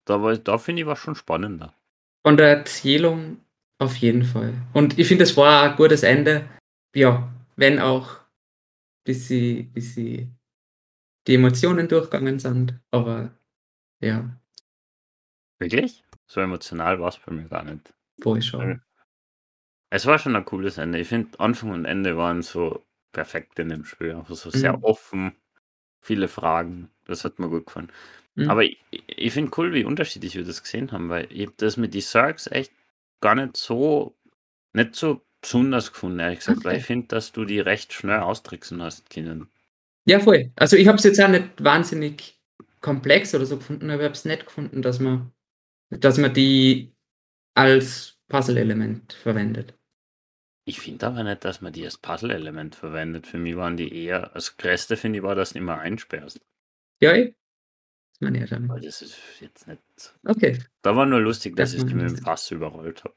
Da, 0.05 0.21
war- 0.21 0.37
da 0.37 0.57
finde 0.57 0.81
ich 0.81 0.87
war 0.87 0.95
schon 0.95 1.15
spannender. 1.15 1.73
Von 2.25 2.37
der 2.37 2.49
Erzählung 2.57 3.37
auf 3.79 3.95
jeden 3.97 4.23
Fall. 4.23 4.53
Und 4.73 4.97
ich 4.97 5.07
finde, 5.07 5.23
es 5.25 5.35
war 5.35 5.71
ein 5.71 5.75
gutes 5.75 6.03
Ende. 6.03 6.47
Ja, 6.95 7.31
wenn 7.55 7.79
auch 7.79 8.19
bis 9.03 9.27
sie, 9.27 9.63
bis 9.63 9.95
sie 9.95 10.29
die 11.27 11.35
Emotionen 11.35 11.87
durchgegangen 11.87 12.39
sind. 12.39 12.79
Aber 12.91 13.31
ja, 14.01 14.29
Wirklich? 15.59 16.03
So 16.25 16.41
emotional 16.41 16.99
war 16.99 17.09
es 17.09 17.17
bei 17.19 17.31
mir 17.31 17.47
gar 17.47 17.63
nicht. 17.63 17.93
wo 18.23 18.35
ich 18.35 18.45
schon. 18.45 18.81
Es 19.89 20.05
war 20.05 20.17
schon 20.19 20.35
ein 20.35 20.45
cooles 20.45 20.77
Ende. 20.77 20.99
Ich 20.99 21.07
finde, 21.07 21.39
Anfang 21.39 21.71
und 21.71 21.85
Ende 21.85 22.17
waren 22.17 22.41
so 22.41 22.85
perfekt 23.11 23.59
in 23.59 23.69
dem 23.69 23.85
Spiel. 23.85 24.13
Einfach 24.15 24.35
so 24.35 24.49
sehr 24.49 24.77
Mhm. 24.77 24.83
offen, 24.83 25.35
viele 26.01 26.27
Fragen. 26.27 26.89
Das 27.05 27.23
hat 27.25 27.39
mir 27.39 27.49
gut 27.49 27.65
gefallen. 27.67 27.91
Mhm. 28.35 28.49
Aber 28.49 28.63
ich, 28.63 28.77
ich 28.91 29.33
finde 29.33 29.51
cool, 29.57 29.73
wie 29.73 29.83
unterschiedlich 29.85 30.35
wir 30.35 30.43
das 30.45 30.63
gesehen 30.63 30.91
haben, 30.91 31.09
weil 31.09 31.27
ich 31.31 31.49
das 31.57 31.77
mit 31.77 31.93
die 31.93 32.01
Zergs 32.01 32.47
echt 32.47 32.73
gar 33.21 33.35
nicht 33.35 33.57
so, 33.57 34.15
nicht 34.73 34.95
so 34.95 35.21
besonders 35.41 35.93
gefunden, 35.93 36.19
ehrlich 36.19 36.39
gesagt, 36.39 36.65
weil 36.65 36.75
Okay. 36.75 36.77
ich 36.77 36.85
finde, 36.85 37.07
dass 37.09 37.31
du 37.33 37.45
die 37.45 37.59
recht 37.59 37.93
schnell 37.93 38.21
austricksen 38.21 38.81
hast 38.81 39.09
können. 39.09 39.49
Ja, 40.05 40.19
voll. 40.19 40.51
Also 40.55 40.75
ich 40.77 40.87
habe 40.87 40.97
es 40.97 41.03
jetzt 41.03 41.21
auch 41.21 41.27
nicht 41.29 41.63
wahnsinnig 41.63 42.39
komplex 42.81 43.33
oder 43.35 43.45
so 43.45 43.57
gefunden, 43.57 43.89
aber 43.89 44.01
ich 44.01 44.05
habe 44.05 44.13
es 44.13 44.25
nett 44.25 44.45
gefunden, 44.45 44.81
dass 44.81 44.99
man, 44.99 45.31
dass 45.91 46.17
man 46.17 46.33
die 46.33 46.93
als 47.55 48.19
Puzzle-Element 48.29 49.13
verwendet. 49.13 49.75
Ich 50.65 50.81
finde 50.81 51.07
aber 51.07 51.23
nicht, 51.23 51.45
dass 51.45 51.61
man 51.61 51.71
die 51.71 51.85
als 51.85 51.97
Puzzle-Element 51.97 52.75
verwendet. 52.75 53.27
Für 53.27 53.37
mich 53.37 53.55
waren 53.55 53.77
die 53.77 53.93
eher, 53.95 54.31
das 54.33 54.57
Größte 54.57 54.97
finde 54.97 55.19
ich 55.19 55.23
war, 55.23 55.35
dass 55.35 55.53
du 55.53 55.59
immer 55.59 55.77
einsperrst. 55.79 56.41
Ja, 57.03 57.13
eh. 57.13 57.33
das 58.13 58.21
meine 58.21 58.43
ich 58.43 58.49
ja 58.49 58.57
damit. 58.57 58.85
das 58.85 59.01
ist 59.01 59.17
jetzt 59.41 59.67
nicht. 59.67 59.81
Okay. 60.25 60.59
Da 60.81 60.95
war 60.95 61.05
nur 61.05 61.19
lustig, 61.21 61.55
dass 61.55 61.71
Das 61.71 61.81
ich 61.81 61.87
die 61.87 61.93
mit 61.95 62.09
dem. 62.09 62.17
Fass 62.17 62.49
überrollt 62.51 63.03
habe. 63.03 63.15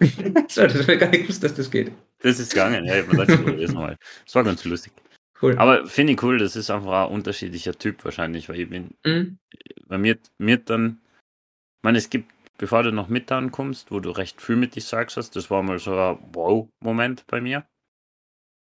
so, 0.48 0.62
das 0.66 0.88
ich 0.88 0.98
gar 1.00 1.08
nicht 1.10 1.22
gewusst, 1.22 1.42
dass 1.42 1.54
das 1.54 1.70
geht. 1.70 1.92
Das 2.20 2.38
ist 2.38 2.50
gegangen, 2.52 2.84
ja, 2.84 3.00
ich 3.00 3.08
gedacht, 3.08 3.28
ich 3.30 3.44
probiere 3.44 3.72
mal. 3.72 3.96
Das 4.24 4.34
war 4.34 4.44
ganz 4.44 4.64
lustig. 4.64 4.92
Cool. 5.40 5.56
Aber 5.58 5.86
finde 5.86 6.14
ich 6.14 6.22
cool, 6.22 6.38
das 6.38 6.56
ist 6.56 6.70
einfach 6.70 7.06
ein 7.06 7.12
unterschiedlicher 7.12 7.72
Typ 7.78 8.04
wahrscheinlich, 8.04 8.48
weil 8.48 8.60
ich 8.60 8.68
bin, 8.70 8.90
Mhm. 9.04 9.38
bei 9.86 9.98
mir, 9.98 10.18
mir 10.38 10.58
dann, 10.58 11.00
ich 11.04 11.82
meine, 11.84 11.98
es 11.98 12.10
gibt, 12.10 12.32
bevor 12.58 12.82
du 12.82 12.90
noch 12.92 13.08
mit 13.08 13.30
kommst, 13.52 13.90
wo 13.92 14.00
du 14.00 14.10
recht 14.10 14.40
viel 14.42 14.56
mit 14.56 14.74
die 14.74 14.80
Sargs 14.80 15.16
hast, 15.16 15.36
das 15.36 15.48
war 15.50 15.62
mal 15.62 15.78
so 15.78 15.96
ein 15.96 16.18
Wow-Moment 16.32 17.24
bei 17.28 17.40
mir. 17.40 17.66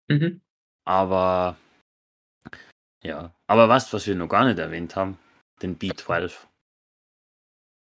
Mhm. 0.09 0.41
Aber, 0.85 1.57
ja, 3.03 3.33
aber 3.47 3.69
was, 3.69 3.91
was 3.93 4.07
wir 4.07 4.15
noch 4.15 4.27
gar 4.29 4.45
nicht 4.45 4.59
erwähnt 4.59 4.95
haben, 4.95 5.17
den 5.61 5.77
B12, 5.77 6.47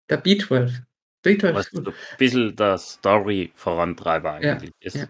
Der 0.09 0.23
B12. 0.23 0.83
B12 1.23 1.53
was 1.53 1.67
so 1.71 1.83
ein 1.83 1.93
bisschen 2.17 2.55
der 2.55 2.77
Story-Vorantreiber 2.77 4.41
Ja, 4.41 4.53
eigentlich 4.53 4.73
ist. 4.79 4.95
ja. 4.95 5.07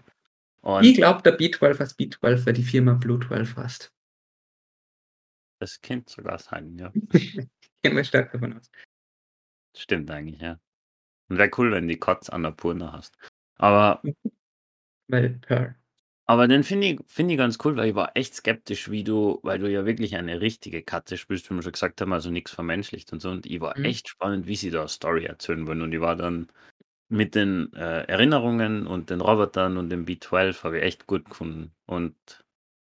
Und 0.60 0.84
Ich 0.84 0.94
glaube, 0.96 1.22
der 1.22 1.38
B12 1.38 1.78
heißt 1.80 1.98
B12, 1.98 2.46
weil 2.46 2.52
die 2.52 2.62
Firma 2.62 2.94
Blue 2.94 3.18
12 3.18 3.56
heißt. 3.56 3.92
das 5.60 5.80
könnte 5.80 6.12
sogar 6.12 6.38
sein, 6.38 6.76
ja. 6.78 6.92
Gehen 7.82 7.96
wir 7.96 8.04
stark 8.04 8.30
davon 8.32 8.58
aus. 8.58 8.70
Stimmt 9.76 10.10
eigentlich, 10.10 10.40
ja. 10.40 10.60
Und 11.28 11.38
wäre 11.38 11.50
cool, 11.56 11.72
wenn 11.72 11.88
die 11.88 11.98
Kotz 11.98 12.28
Annapurna 12.28 12.92
hast. 12.92 13.16
Aber, 13.56 14.02
Weil 15.08 15.30
Pearl. 15.40 15.76
Aber 16.26 16.48
den 16.48 16.62
finde 16.64 16.86
ich, 16.88 17.00
finde 17.06 17.34
ich 17.34 17.38
ganz 17.38 17.58
cool, 17.64 17.76
weil 17.76 17.90
ich 17.90 17.94
war 17.94 18.12
echt 18.16 18.34
skeptisch, 18.34 18.90
wie 18.90 19.04
du, 19.04 19.40
weil 19.42 19.58
du 19.58 19.70
ja 19.70 19.84
wirklich 19.84 20.16
eine 20.16 20.40
richtige 20.40 20.82
Katze 20.82 21.16
spielst, 21.18 21.50
wie 21.50 21.54
wir 21.54 21.62
schon 21.62 21.72
gesagt 21.72 22.00
haben, 22.00 22.12
also 22.12 22.30
nichts 22.30 22.52
vermenschlicht 22.52 23.12
und 23.12 23.20
so. 23.20 23.30
Und 23.30 23.46
ich 23.46 23.60
war 23.60 23.76
Mhm. 23.78 23.84
echt 23.84 24.08
spannend, 24.08 24.46
wie 24.46 24.56
sie 24.56 24.70
da 24.70 24.80
eine 24.80 24.88
Story 24.88 25.24
erzählen 25.26 25.66
wollen. 25.66 25.82
Und 25.82 25.92
ich 25.92 26.00
war 26.00 26.16
dann 26.16 26.48
mit 27.08 27.34
den 27.34 27.72
äh, 27.74 28.04
Erinnerungen 28.04 28.86
und 28.86 29.10
den 29.10 29.20
Robotern 29.20 29.76
und 29.78 29.90
dem 29.90 30.04
B12 30.06 30.64
habe 30.64 30.78
ich 30.78 30.84
echt 30.84 31.06
gut 31.06 31.26
gefunden. 31.26 31.72
Und 31.86 32.14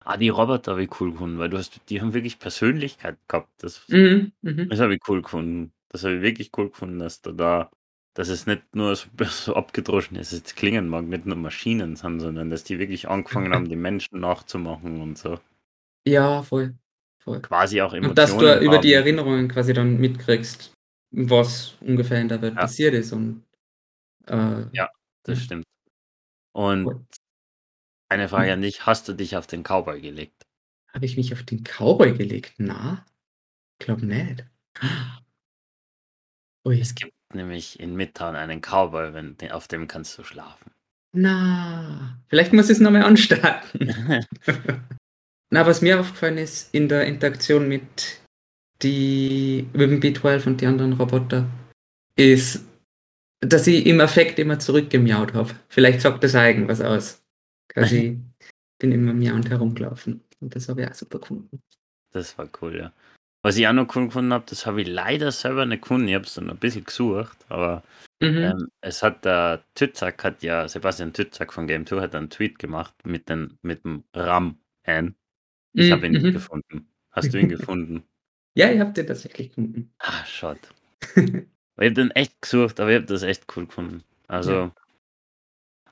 ah, 0.00 0.16
die 0.16 0.28
Roboter 0.30 0.72
habe 0.72 0.84
ich 0.84 1.00
cool 1.00 1.12
gefunden, 1.12 1.38
weil 1.38 1.50
du 1.50 1.58
hast, 1.58 1.80
die 1.90 2.00
haben 2.00 2.14
wirklich 2.14 2.38
Persönlichkeit 2.38 3.18
gehabt. 3.28 3.50
Das, 3.62 3.86
Mhm. 3.88 4.32
Mhm. 4.42 4.68
Das 4.70 4.80
habe 4.80 4.94
ich 4.94 5.00
cool 5.08 5.22
gefunden. 5.22 5.72
Das 5.90 6.04
habe 6.04 6.16
ich 6.16 6.22
wirklich 6.22 6.50
cool 6.56 6.70
gefunden, 6.70 6.98
dass 6.98 7.20
da, 7.22 7.32
da 7.32 7.70
dass 8.14 8.29
es 8.29 8.46
nicht 8.46 8.74
nur 8.74 8.94
so, 8.96 9.09
so 9.24 9.55
abgedroschen 9.55 10.16
ist, 10.16 10.33
jetzt 10.33 10.57
klingen 10.57 10.88
mag, 10.88 11.05
nicht 11.05 11.27
nur 11.27 11.37
Maschinen 11.37 11.96
sind, 11.96 12.20
sondern 12.20 12.50
dass 12.50 12.64
die 12.64 12.79
wirklich 12.79 13.09
angefangen 13.09 13.53
haben, 13.53 13.68
die 13.68 13.77
Menschen 13.77 14.20
nachzumachen 14.20 15.00
und 15.00 15.18
so. 15.18 15.38
Ja, 16.07 16.42
voll. 16.42 16.74
voll. 17.18 17.40
Quasi 17.42 17.81
auch 17.81 17.92
Emotionen 17.92 18.11
Und 18.11 18.18
dass 18.18 18.37
du 18.37 18.61
über 18.64 18.79
die 18.79 18.94
haben. 18.96 19.03
Erinnerungen 19.05 19.48
quasi 19.48 19.72
dann 19.72 19.98
mitkriegst, 19.98 20.72
was 21.11 21.77
ungefähr 21.81 22.20
in 22.20 22.29
der 22.29 22.42
Welt 22.42 22.55
Ja. 22.55 22.61
passiert 22.62 22.94
ist. 22.94 23.12
Und 23.12 23.44
äh, 24.27 24.64
Ja, 24.72 24.90
das 25.24 25.42
stimmt. 25.42 25.64
Und 26.53 26.87
Cool. 26.87 27.07
eine 28.11 28.29
Frage 28.29 28.53
an 28.53 28.62
dich, 28.62 28.87
hast 28.87 29.09
du 29.09 29.12
dich 29.14 29.37
auf 29.37 29.46
den 29.46 29.62
Cowboy 29.62 30.00
gelegt? 30.00 30.42
habe 30.92 31.07
ich 31.07 31.16
mich 31.16 31.33
auf 31.33 31.42
den 31.42 31.64
Cowboy 31.64 32.12
gelegt? 32.16 32.55
Na, 32.59 33.05
glaub 33.81 34.00
nicht. 34.00 34.44
Ui. 36.64 36.81
Es 36.81 36.94
gibt, 36.94 37.12
nämlich 37.34 37.80
in 37.80 37.94
Midtown 37.94 38.36
einen 38.36 38.60
Cowboy, 38.60 39.14
wenn, 39.14 39.36
auf 39.50 39.68
dem 39.68 39.88
kannst 39.88 40.18
du 40.18 40.24
schlafen. 40.24 40.70
Na, 41.12 42.18
vielleicht 42.28 42.52
muss 42.52 42.66
ich 42.66 42.72
es 42.72 42.80
nochmal 42.80 43.04
anstarten. 43.04 43.94
Na, 45.50 45.66
was 45.66 45.82
mir 45.82 46.00
aufgefallen 46.00 46.38
ist 46.38 46.74
in 46.74 46.88
der 46.88 47.06
Interaktion 47.06 47.68
mit, 47.68 48.20
die, 48.82 49.68
mit 49.72 49.90
dem 49.90 50.00
B12 50.00 50.46
und 50.46 50.60
die 50.60 50.66
anderen 50.66 50.94
Roboter, 50.94 51.46
ist, 52.16 52.64
dass 53.40 53.66
ich 53.68 53.86
im 53.86 54.00
Effekt 54.00 54.40
immer 54.40 54.58
zurückgemiaut 54.58 55.34
habe. 55.34 55.54
Vielleicht 55.68 56.00
sagt 56.00 56.24
das 56.24 56.34
eigen 56.34 56.66
was 56.66 56.80
aus. 56.80 57.22
Quasi 57.68 58.18
bin 58.80 58.90
immer 58.90 59.14
miauend 59.14 59.48
herumgelaufen. 59.48 60.24
Und 60.40 60.56
das 60.56 60.68
habe 60.68 60.82
ich 60.82 60.88
auch 60.88 60.94
super 60.94 61.20
gefunden. 61.20 61.60
Das 62.10 62.36
war 62.36 62.48
cool, 62.60 62.76
ja. 62.76 62.92
Was 63.44 63.59
ich 63.59 63.68
auch 63.68 63.74
noch 63.74 63.94
cool 63.94 64.07
gefunden 64.07 64.33
habe, 64.33 64.46
das 64.48 64.64
habe 64.64 64.80
ich 64.80 64.88
leider 64.88 65.30
selber 65.30 65.66
nicht 65.66 65.83
gefunden. 65.83 66.09
Ich 66.09 66.14
habe 66.14 66.24
es 66.24 66.33
dann 66.33 66.48
ein 66.48 66.57
bisschen 66.57 66.85
gesucht, 66.85 67.37
aber 67.50 67.83
mhm. 68.22 68.38
ähm, 68.38 68.68
es 68.80 69.02
hat 69.02 69.26
der 69.26 69.62
Tützak 69.74 70.24
hat 70.24 70.42
ja, 70.42 70.66
Sebastian 70.66 71.12
Tützak 71.12 71.52
von 71.52 71.66
Game 71.66 71.85
2 71.85 72.00
hat 72.00 72.14
einen 72.14 72.30
Tweet 72.30 72.59
gemacht 72.59 72.94
mit, 73.04 73.28
den, 73.28 73.59
mit 73.61 73.85
dem 73.85 74.04
RAM 74.14 74.57
N. 74.85 75.14
Ich 75.74 75.90
mhm. 75.90 75.92
habe 75.92 76.07
ihn 76.07 76.12
nicht 76.12 76.24
mhm. 76.24 76.33
gefunden. 76.33 76.88
Hast 77.11 77.35
du 77.35 77.38
ihn 77.38 77.48
gefunden? 77.48 78.02
Ja, 78.57 78.70
ich 78.70 78.78
habe 78.78 78.92
den 78.92 79.09
tatsächlich 79.09 79.48
gefunden. 79.48 79.92
Ah, 79.98 80.24
schade. 80.26 80.61
ich 81.16 81.44
habe 81.76 81.92
den 81.92 82.12
echt 82.12 82.40
gesucht, 82.40 82.78
aber 82.78 82.90
ich 82.90 82.96
habe 82.98 83.07
das 83.07 83.24
echt 83.24 83.46
cool 83.57 83.66
gefunden. 83.66 84.04
Also, 84.28 84.52
ja. 84.52 84.74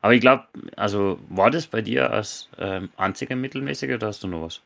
aber 0.01 0.15
ich 0.15 0.21
glaube, 0.21 0.47
also 0.77 1.19
war 1.29 1.51
das 1.51 1.67
bei 1.67 1.83
dir 1.83 2.13
als 2.13 2.49
ähm, 2.59 2.91
einziger 2.97 3.35
mittelmäßiger 3.35 3.97
oder 3.97 4.07
hast 4.07 4.23
du 4.23 4.29
noch 4.29 4.43
was? 4.43 4.63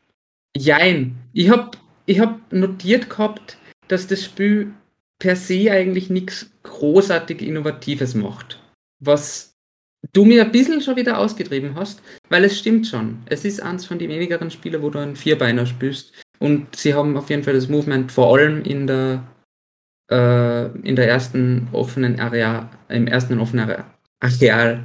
Jein. 0.55 1.17
Ich 1.33 1.49
habe 1.49 1.71
ich 2.07 2.21
habe 2.21 2.41
notiert 2.51 3.11
gehabt, 3.11 3.59
dass 3.89 4.07
das 4.07 4.25
Spiel 4.25 4.73
per 5.19 5.37
se 5.37 5.71
eigentlich 5.71 6.11
nichts 6.11 6.51
großartig 6.63 7.43
Innovatives 7.43 8.15
macht. 8.15 8.63
Was 9.01 9.55
du 10.13 10.25
mir 10.25 10.45
ein 10.45 10.53
bisschen 10.53 10.81
schon 10.81 10.97
wieder 10.97 11.19
ausgetrieben 11.19 11.75
hast, 11.75 12.03
weil 12.29 12.45
es 12.45 12.59
stimmt 12.59 12.87
schon. 12.87 13.23
Es 13.27 13.45
ist 13.45 13.61
eins 13.61 13.87
von 13.87 13.99
den 13.99 14.11
wenigeren 14.11 14.51
Spielen, 14.51 14.83
wo 14.83 14.91
du 14.91 14.99
einen 14.99 15.17
Vierbeiner 15.17 15.67
spielst. 15.67 16.13
Und 16.39 16.77
sie 16.77 16.95
haben 16.95 17.17
auf 17.17 17.31
jeden 17.31 17.43
Fall 17.43 17.55
das 17.55 17.69
Movement 17.69 18.13
vor 18.13 18.35
allem 18.35 18.63
in 18.63 18.87
der 18.87 19.25
äh, 20.11 20.67
in 20.87 20.97
der 20.97 21.09
ersten 21.09 21.69
offenen 21.73 22.21
Area, 22.21 22.71
im 22.89 23.07
ersten 23.07 23.41
offenen 23.41 23.85
Areal 24.21 24.85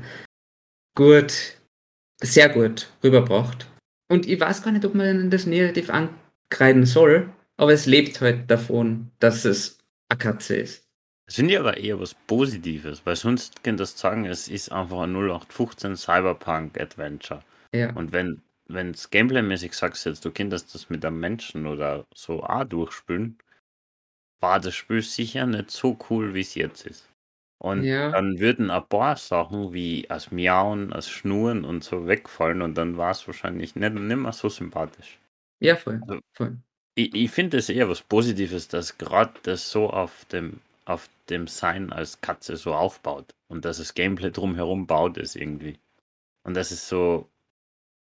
gut, 0.95 1.57
sehr 2.21 2.49
gut 2.49 2.89
rüberbracht. 3.03 3.67
Und 4.09 4.27
ich 4.27 4.39
weiß 4.39 4.63
gar 4.63 4.71
nicht, 4.71 4.85
ob 4.85 4.95
man 4.95 5.29
das 5.29 5.45
negativ 5.45 5.89
an 5.89 6.09
kreiden 6.51 6.85
soll, 6.85 7.29
aber 7.57 7.73
es 7.73 7.87
lebt 7.87 8.21
halt 8.21 8.51
davon, 8.51 9.09
dass 9.19 9.45
es 9.45 9.79
eine 10.09 10.19
Katze 10.19 10.57
ist. 10.57 10.87
Das 11.25 11.35
finde 11.35 11.53
ich 11.53 11.59
aber 11.59 11.77
eher 11.77 11.99
was 11.99 12.13
Positives, 12.27 13.05
weil 13.05 13.15
sonst 13.15 13.63
kann 13.63 13.77
das 13.77 13.97
sagen, 13.97 14.25
es 14.25 14.47
ist 14.47 14.71
einfach 14.71 14.99
ein 14.99 15.15
0815 15.15 15.95
Cyberpunk 15.95 16.79
Adventure. 16.79 17.41
Ja. 17.73 17.93
Und 17.93 18.11
wenn 18.11 18.41
wenn 18.73 18.91
es 18.91 19.09
gameplaymäßig 19.09 19.73
sagst 19.73 20.05
jetzt, 20.05 20.25
du 20.25 20.31
könntest 20.31 20.73
das 20.73 20.89
mit 20.89 21.05
einem 21.05 21.19
Menschen 21.19 21.67
oder 21.67 22.05
so 22.13 22.43
auch 22.43 22.63
durchspülen, 22.63 23.37
war 24.39 24.59
das 24.59 24.75
Spiel 24.75 25.01
sicher 25.01 25.45
nicht 25.45 25.71
so 25.71 25.97
cool, 26.09 26.33
wie 26.33 26.41
es 26.41 26.55
jetzt 26.55 26.85
ist. 26.85 27.07
Und 27.59 27.83
ja. 27.83 28.09
dann 28.09 28.39
würden 28.39 28.71
ein 28.71 28.87
paar 28.87 29.17
Sachen 29.17 29.71
wie 29.71 30.09
als 30.09 30.31
Miauen, 30.31 30.91
als 30.93 31.09
Schnurren 31.09 31.63
und 31.63 31.83
so 31.83 32.07
wegfallen 32.07 32.61
und 32.61 32.75
dann 32.75 32.97
war 32.97 33.11
es 33.11 33.27
wahrscheinlich 33.27 33.75
nicht, 33.75 33.93
nicht 33.93 34.17
mehr 34.17 34.33
so 34.33 34.49
sympathisch. 34.49 35.19
Ja, 35.61 35.75
voll. 35.75 36.01
Also, 36.07 36.21
voll. 36.33 36.57
Ich, 36.95 37.13
ich 37.13 37.31
finde 37.31 37.57
es 37.57 37.69
eher 37.69 37.87
was 37.87 38.01
Positives, 38.01 38.67
dass 38.67 38.97
gerade 38.97 39.33
das 39.43 39.69
so 39.71 39.89
auf 39.89 40.25
dem, 40.25 40.59
auf 40.85 41.09
dem 41.29 41.47
Sein 41.47 41.93
als 41.93 42.19
Katze 42.19 42.57
so 42.57 42.73
aufbaut 42.73 43.33
und 43.47 43.63
dass 43.63 43.77
das 43.77 43.93
Gameplay 43.93 44.31
drumherum 44.31 44.87
baut 44.87 45.17
ist 45.17 45.35
irgendwie. 45.35 45.77
Und 46.43 46.55
dass 46.55 46.71
es 46.71 46.89
so 46.89 47.29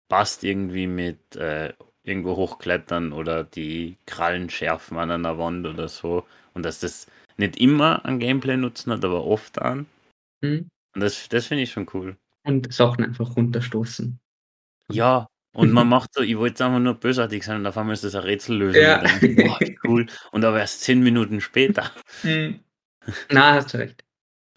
passt 0.08 0.42
irgendwie 0.42 0.86
mit 0.86 1.36
äh, 1.36 1.72
irgendwo 2.02 2.36
hochklettern 2.36 3.12
oder 3.12 3.44
die 3.44 3.96
Krallen 4.06 4.50
schärfen 4.50 4.98
an 4.98 5.10
einer 5.10 5.38
Wand 5.38 5.66
oder 5.66 5.88
so. 5.88 6.26
Und 6.54 6.64
dass 6.64 6.80
das 6.80 7.06
nicht 7.36 7.58
immer 7.58 8.04
an 8.04 8.18
Gameplay 8.18 8.56
nutzen 8.56 8.92
hat, 8.92 9.04
aber 9.04 9.24
oft 9.24 9.60
an. 9.60 9.86
Mhm. 10.40 10.68
Und 10.94 11.00
das, 11.00 11.28
das 11.28 11.46
finde 11.46 11.62
ich 11.62 11.70
schon 11.70 11.88
cool. 11.94 12.16
Und 12.44 12.72
Sachen 12.72 13.04
einfach 13.04 13.36
runterstoßen. 13.36 14.18
Ja, 14.90 15.28
und 15.52 15.72
man 15.72 15.88
macht 15.88 16.14
so, 16.14 16.22
ich 16.22 16.36
wollte 16.36 16.52
jetzt 16.52 16.62
einfach 16.62 16.78
nur 16.78 16.94
bösartig 16.94 17.44
sein 17.44 17.56
und 17.56 17.66
auf 17.66 17.76
einmal 17.76 17.94
ist 17.94 18.04
das 18.04 18.14
ein. 18.14 18.24
Ja. 18.72 19.00
Und 19.00 19.22
dann, 19.22 19.36
boah, 19.36 19.58
cool. 19.84 20.06
Und 20.30 20.44
aber 20.44 20.60
erst 20.60 20.82
zehn 20.82 21.00
Minuten 21.00 21.40
später. 21.40 21.90
Hm. 22.22 22.60
Na, 23.30 23.54
hast 23.54 23.74
du 23.74 23.78
recht. 23.78 24.04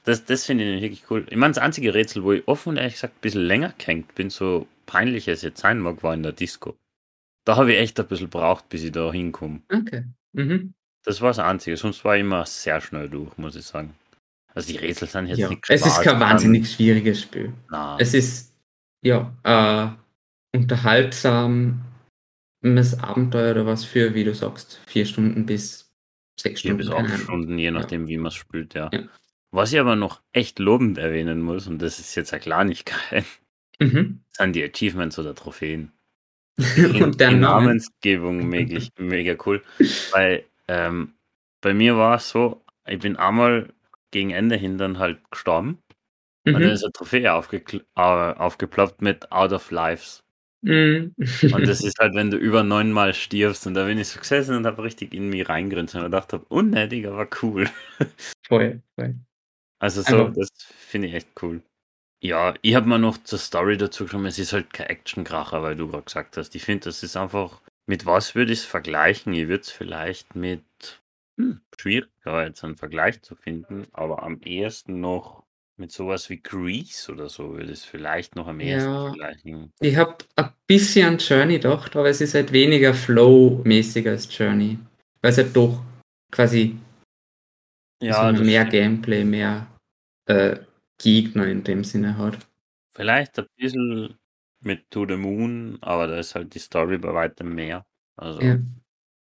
Das, 0.04 0.26
das 0.26 0.46
finde 0.46 0.66
ich 0.66 0.82
wirklich 0.82 1.04
cool. 1.10 1.26
Ich 1.30 1.38
meine, 1.38 1.54
das 1.54 1.64
einzige 1.64 1.94
Rätsel, 1.94 2.24
wo 2.24 2.34
ich 2.34 2.48
offen 2.48 2.70
und 2.70 2.78
ehrlich 2.78 2.94
gesagt 2.94 3.16
ein 3.16 3.22
bisschen 3.22 3.46
länger 3.46 3.74
gehängt 3.78 4.14
bin, 4.16 4.30
so 4.30 4.68
peinlich 4.86 5.28
es 5.28 5.42
jetzt 5.42 5.62
sein 5.62 5.80
mag, 5.80 6.04
war 6.04 6.14
in 6.14 6.24
der 6.24 6.34
Disco. 6.34 6.76
Da 7.46 7.56
habe 7.56 7.74
ich 7.74 7.80
echt 7.80 8.00
ein 8.00 8.08
bisschen 8.08 8.30
braucht, 8.30 8.70
bis 8.70 8.84
ich 8.84 8.92
da 8.92 9.12
hinkomme. 9.12 9.62
Okay. 9.74 10.04
Mhm. 10.34 10.74
Das 11.04 11.22
war 11.22 11.30
das 11.30 11.40
Einzige. 11.40 11.76
Sonst 11.78 12.04
war 12.06 12.16
ich 12.16 12.22
immer 12.22 12.46
sehr 12.46 12.82
schnell 12.82 13.10
durch, 13.10 13.38
muss 13.38 13.56
ich 13.56 13.66
sagen. 13.66 13.94
Also 14.54 14.72
die 14.72 14.78
Rätsel 14.78 15.08
sind 15.08 15.28
jetzt 15.28 15.40
ja, 15.40 15.50
nicht 15.50 15.64
Es 15.68 15.86
ist 15.86 16.02
kein 16.02 16.20
wahnsinnig 16.20 16.70
schwieriges 16.70 17.22
Spiel. 17.22 17.54
Na. 17.70 17.98
Es 18.00 18.14
ist, 18.14 18.54
ja, 19.02 19.34
äh, 19.44 20.03
unterhaltsames 20.54 21.80
Abenteuer 23.00 23.52
oder 23.52 23.66
was 23.66 23.86
für, 23.86 24.14
wie 24.14 24.24
du 24.24 24.34
sagst, 24.34 24.82
vier 24.88 25.06
Stunden 25.06 25.46
bis 25.46 25.94
sechs 26.40 26.62
Stunden. 26.62 26.84
Vier 26.84 26.92
bis 26.92 26.96
acht 26.96 27.20
Stunden, 27.20 27.58
je 27.58 27.72
nachdem, 27.72 28.04
ja. 28.04 28.08
wie 28.10 28.18
man 28.18 28.28
es 28.28 28.36
spielt, 28.36 28.74
ja. 28.74 28.90
ja. 28.94 29.04
Was 29.52 29.72
ich 29.72 29.80
aber 29.80 29.96
noch 29.96 30.22
echt 30.32 30.60
lobend 30.60 30.98
erwähnen 30.98 31.42
muss, 31.42 31.68
und 31.68 31.82
das 31.82 32.00
ist 32.00 32.16
jetzt 32.16 32.34
eine 32.34 32.42
Kleinigkeit, 32.42 33.26
mhm. 33.80 34.24
sind 34.32 34.56
die 34.56 34.64
Achievements 34.64 35.20
oder 35.20 35.36
Trophäen. 35.36 35.92
und 36.78 37.20
der 37.20 37.30
die 37.30 37.36
Namensgebung 37.36 38.48
mega, 38.50 38.80
mega 38.98 39.36
cool. 39.46 39.64
Weil 40.12 40.46
ähm, 40.68 41.14
bei 41.62 41.74
mir 41.74 41.98
war 41.98 42.18
es 42.18 42.30
so, 42.30 42.64
ich 42.88 43.00
bin 43.00 43.16
einmal 43.16 43.74
gegen 44.12 44.32
Ende 44.32 44.56
hin 44.56 44.78
dann 44.78 45.00
halt 45.00 45.20
gestorben. 45.32 45.80
Mhm. 46.46 46.56
Und 46.56 46.62
dann 46.62 46.72
ist 46.72 46.84
eine 46.84 46.92
Trophäe 46.92 47.34
aufgepl 47.34 47.86
äh, 47.96 48.02
aufgeploppt 48.02 49.02
mit 49.02 49.32
Out 49.32 49.54
of 49.54 49.72
Lives. 49.72 50.24
Mhm. 50.64 51.14
Und 51.18 51.68
das 51.68 51.84
ist 51.84 52.00
halt, 52.00 52.16
wenn 52.16 52.32
du 52.32 52.38
über 52.38 52.64
neunmal 52.64 53.14
stirbst. 53.14 53.68
Und 53.68 53.74
da 53.74 53.86
bin 53.86 53.98
ich 53.98 54.08
so 54.08 54.20
gesessen 54.20 54.56
und 54.56 54.66
habe 54.66 54.84
richtig 54.84 55.14
in 55.14 55.30
mich 55.30 55.48
reingrinst 55.48 55.94
und 55.96 56.04
gedacht 56.04 56.32
habe, 56.32 56.46
unnötig, 56.46 57.06
aber 57.08 57.28
cool. 57.42 57.70
Voll, 58.48 58.82
voll. 58.96 59.16
Also 59.80 60.02
so, 60.02 60.16
aber 60.16 60.32
das 60.32 60.50
finde 60.58 61.08
ich 61.08 61.14
echt 61.14 61.30
cool. 61.42 61.62
Ja, 62.22 62.54
ich 62.62 62.76
habe 62.76 62.88
mal 62.88 63.00
noch 63.00 63.18
zur 63.24 63.40
Story 63.40 63.78
dazu 63.78 64.04
geschrieben, 64.04 64.26
es 64.26 64.40
ist 64.40 64.54
halt 64.54 64.72
kein 64.72 64.88
Actionkracher, 64.88 65.62
weil 65.62 65.76
du 65.76 65.90
gerade 65.90 66.04
gesagt 66.04 66.38
hast. 66.38 66.56
Ich 66.56 66.64
finde, 66.64 66.86
das 66.86 67.04
ist 67.04 67.18
einfach, 67.18 67.62
mit 67.86 68.06
was 68.06 68.36
würde 68.36 68.54
ich 68.54 68.60
es 68.60 68.66
vergleichen? 68.66 69.34
Ich 69.34 69.48
würde 69.48 69.62
es 69.62 69.72
vielleicht 69.72 70.36
mit, 70.36 70.64
hm, 71.38 71.62
schwierig, 71.78 72.10
jetzt 72.26 72.64
einen 72.64 72.78
Vergleich 72.78 73.22
zu 73.22 73.36
finden, 73.36 73.88
aber 73.92 74.24
am 74.24 74.42
ehesten 74.42 75.02
noch 75.02 75.43
mit 75.78 75.92
sowas 75.92 76.30
wie 76.30 76.42
Grease 76.42 77.12
oder 77.12 77.30
so 77.30 77.54
würde 77.54 77.72
es 77.72 77.84
vielleicht 77.84 78.36
noch 78.36 78.48
am 78.48 78.60
ehesten 78.60 78.92
ja, 78.92 79.02
vergleichen. 79.08 79.74
Ich 79.80 79.96
habe 79.96 80.18
ein 80.36 80.50
bisschen 80.68 81.08
an 81.08 81.18
Journey 81.18 81.56
gedacht, 81.56 81.96
aber 81.96 82.10
es 82.10 82.22
ist 82.22 82.36
halt 82.36 82.52
weniger 82.52 82.94
Flow-mäßig 82.94 84.08
als 84.08 84.36
Journey. 84.36 84.78
Weil 85.22 85.32
es 85.32 85.38
halt 85.38 85.56
doch 85.56 85.82
quasi 86.32 86.78
ja, 88.02 88.22
also 88.22 88.44
mehr 88.44 88.66
Gameplay, 88.66 89.24
mehr 89.24 89.68
äh, 90.26 90.58
Gegner 90.98 91.48
in 91.48 91.64
dem 91.64 91.84
Sinne 91.84 92.18
hat. 92.18 92.38
Vielleicht 92.92 93.40
ein 93.40 93.48
bisschen 93.56 94.20
mit 94.62 94.92
To 94.92 95.06
the 95.08 95.16
Moon, 95.16 95.78
aber 95.82 96.08
da 96.08 96.18
ist 96.18 96.36
halt 96.36 96.54
die 96.54 96.60
Story 96.60 96.98
bei 96.98 97.14
weitem 97.14 97.56
mehr. 97.56 97.86
Also 98.16 98.42
ja. 98.42 98.60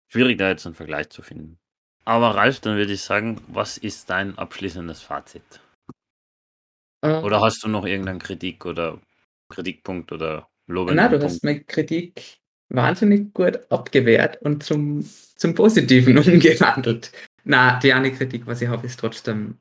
schwierig 0.08 0.38
da 0.38 0.48
jetzt 0.50 0.66
einen 0.66 0.74
Vergleich 0.74 1.10
zu 1.10 1.22
finden. 1.22 1.58
Aber 2.04 2.34
Ralf, 2.34 2.60
dann 2.60 2.76
würde 2.76 2.92
ich 2.92 3.02
sagen, 3.02 3.40
was 3.48 3.76
ist 3.76 4.08
dein 4.08 4.38
abschließendes 4.38 5.02
Fazit? 5.02 5.60
Äh, 7.02 7.20
oder 7.20 7.40
hast 7.40 7.62
du 7.62 7.68
noch 7.68 7.86
irgendeinen 7.86 8.18
Kritik 8.18 8.66
oder 8.66 9.00
Kritikpunkt 9.48 10.12
oder 10.12 10.48
Lob? 10.66 10.90
Nein, 10.92 11.10
du 11.10 11.22
hast 11.22 11.44
meine 11.44 11.64
Kritik 11.64 12.38
wahnsinnig 12.68 13.32
gut 13.32 13.60
abgewehrt 13.70 14.40
und 14.42 14.62
zum, 14.62 15.04
zum 15.36 15.54
Positiven 15.54 16.18
umgewandelt. 16.18 17.12
Na, 17.44 17.78
die 17.78 17.92
eine 17.92 18.12
Kritik, 18.12 18.46
was 18.46 18.60
ich 18.60 18.68
habe, 18.68 18.86
ist 18.86 19.00
trotzdem 19.00 19.58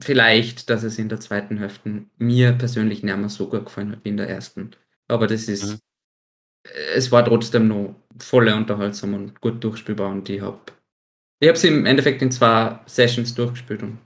vielleicht, 0.00 0.70
dass 0.70 0.82
es 0.82 0.98
in 0.98 1.08
der 1.08 1.20
zweiten 1.20 1.58
Hälfte 1.58 2.04
mir 2.18 2.52
persönlich 2.52 3.02
nicht 3.02 3.16
mehr 3.16 3.28
so 3.28 3.48
gut 3.48 3.66
gefallen 3.66 3.92
hat 3.92 4.04
wie 4.04 4.08
in 4.08 4.16
der 4.16 4.28
ersten. 4.28 4.70
Aber 5.08 5.26
das 5.26 5.48
ist, 5.48 5.64
mhm. 5.64 5.78
es 6.94 7.12
war 7.12 7.24
trotzdem 7.24 7.68
noch 7.68 7.94
volle 8.18 8.56
unterhaltsam 8.56 9.14
und 9.14 9.40
gut 9.40 9.62
durchspielbar 9.62 10.10
und 10.10 10.28
ich 10.28 10.40
habe 10.40 10.60
ich 11.40 11.48
habe 11.48 11.66
im 11.66 11.86
Endeffekt 11.86 12.22
in 12.22 12.30
zwei 12.30 12.78
Sessions 12.86 13.34
durchgespielt 13.34 13.82
und 13.82 13.98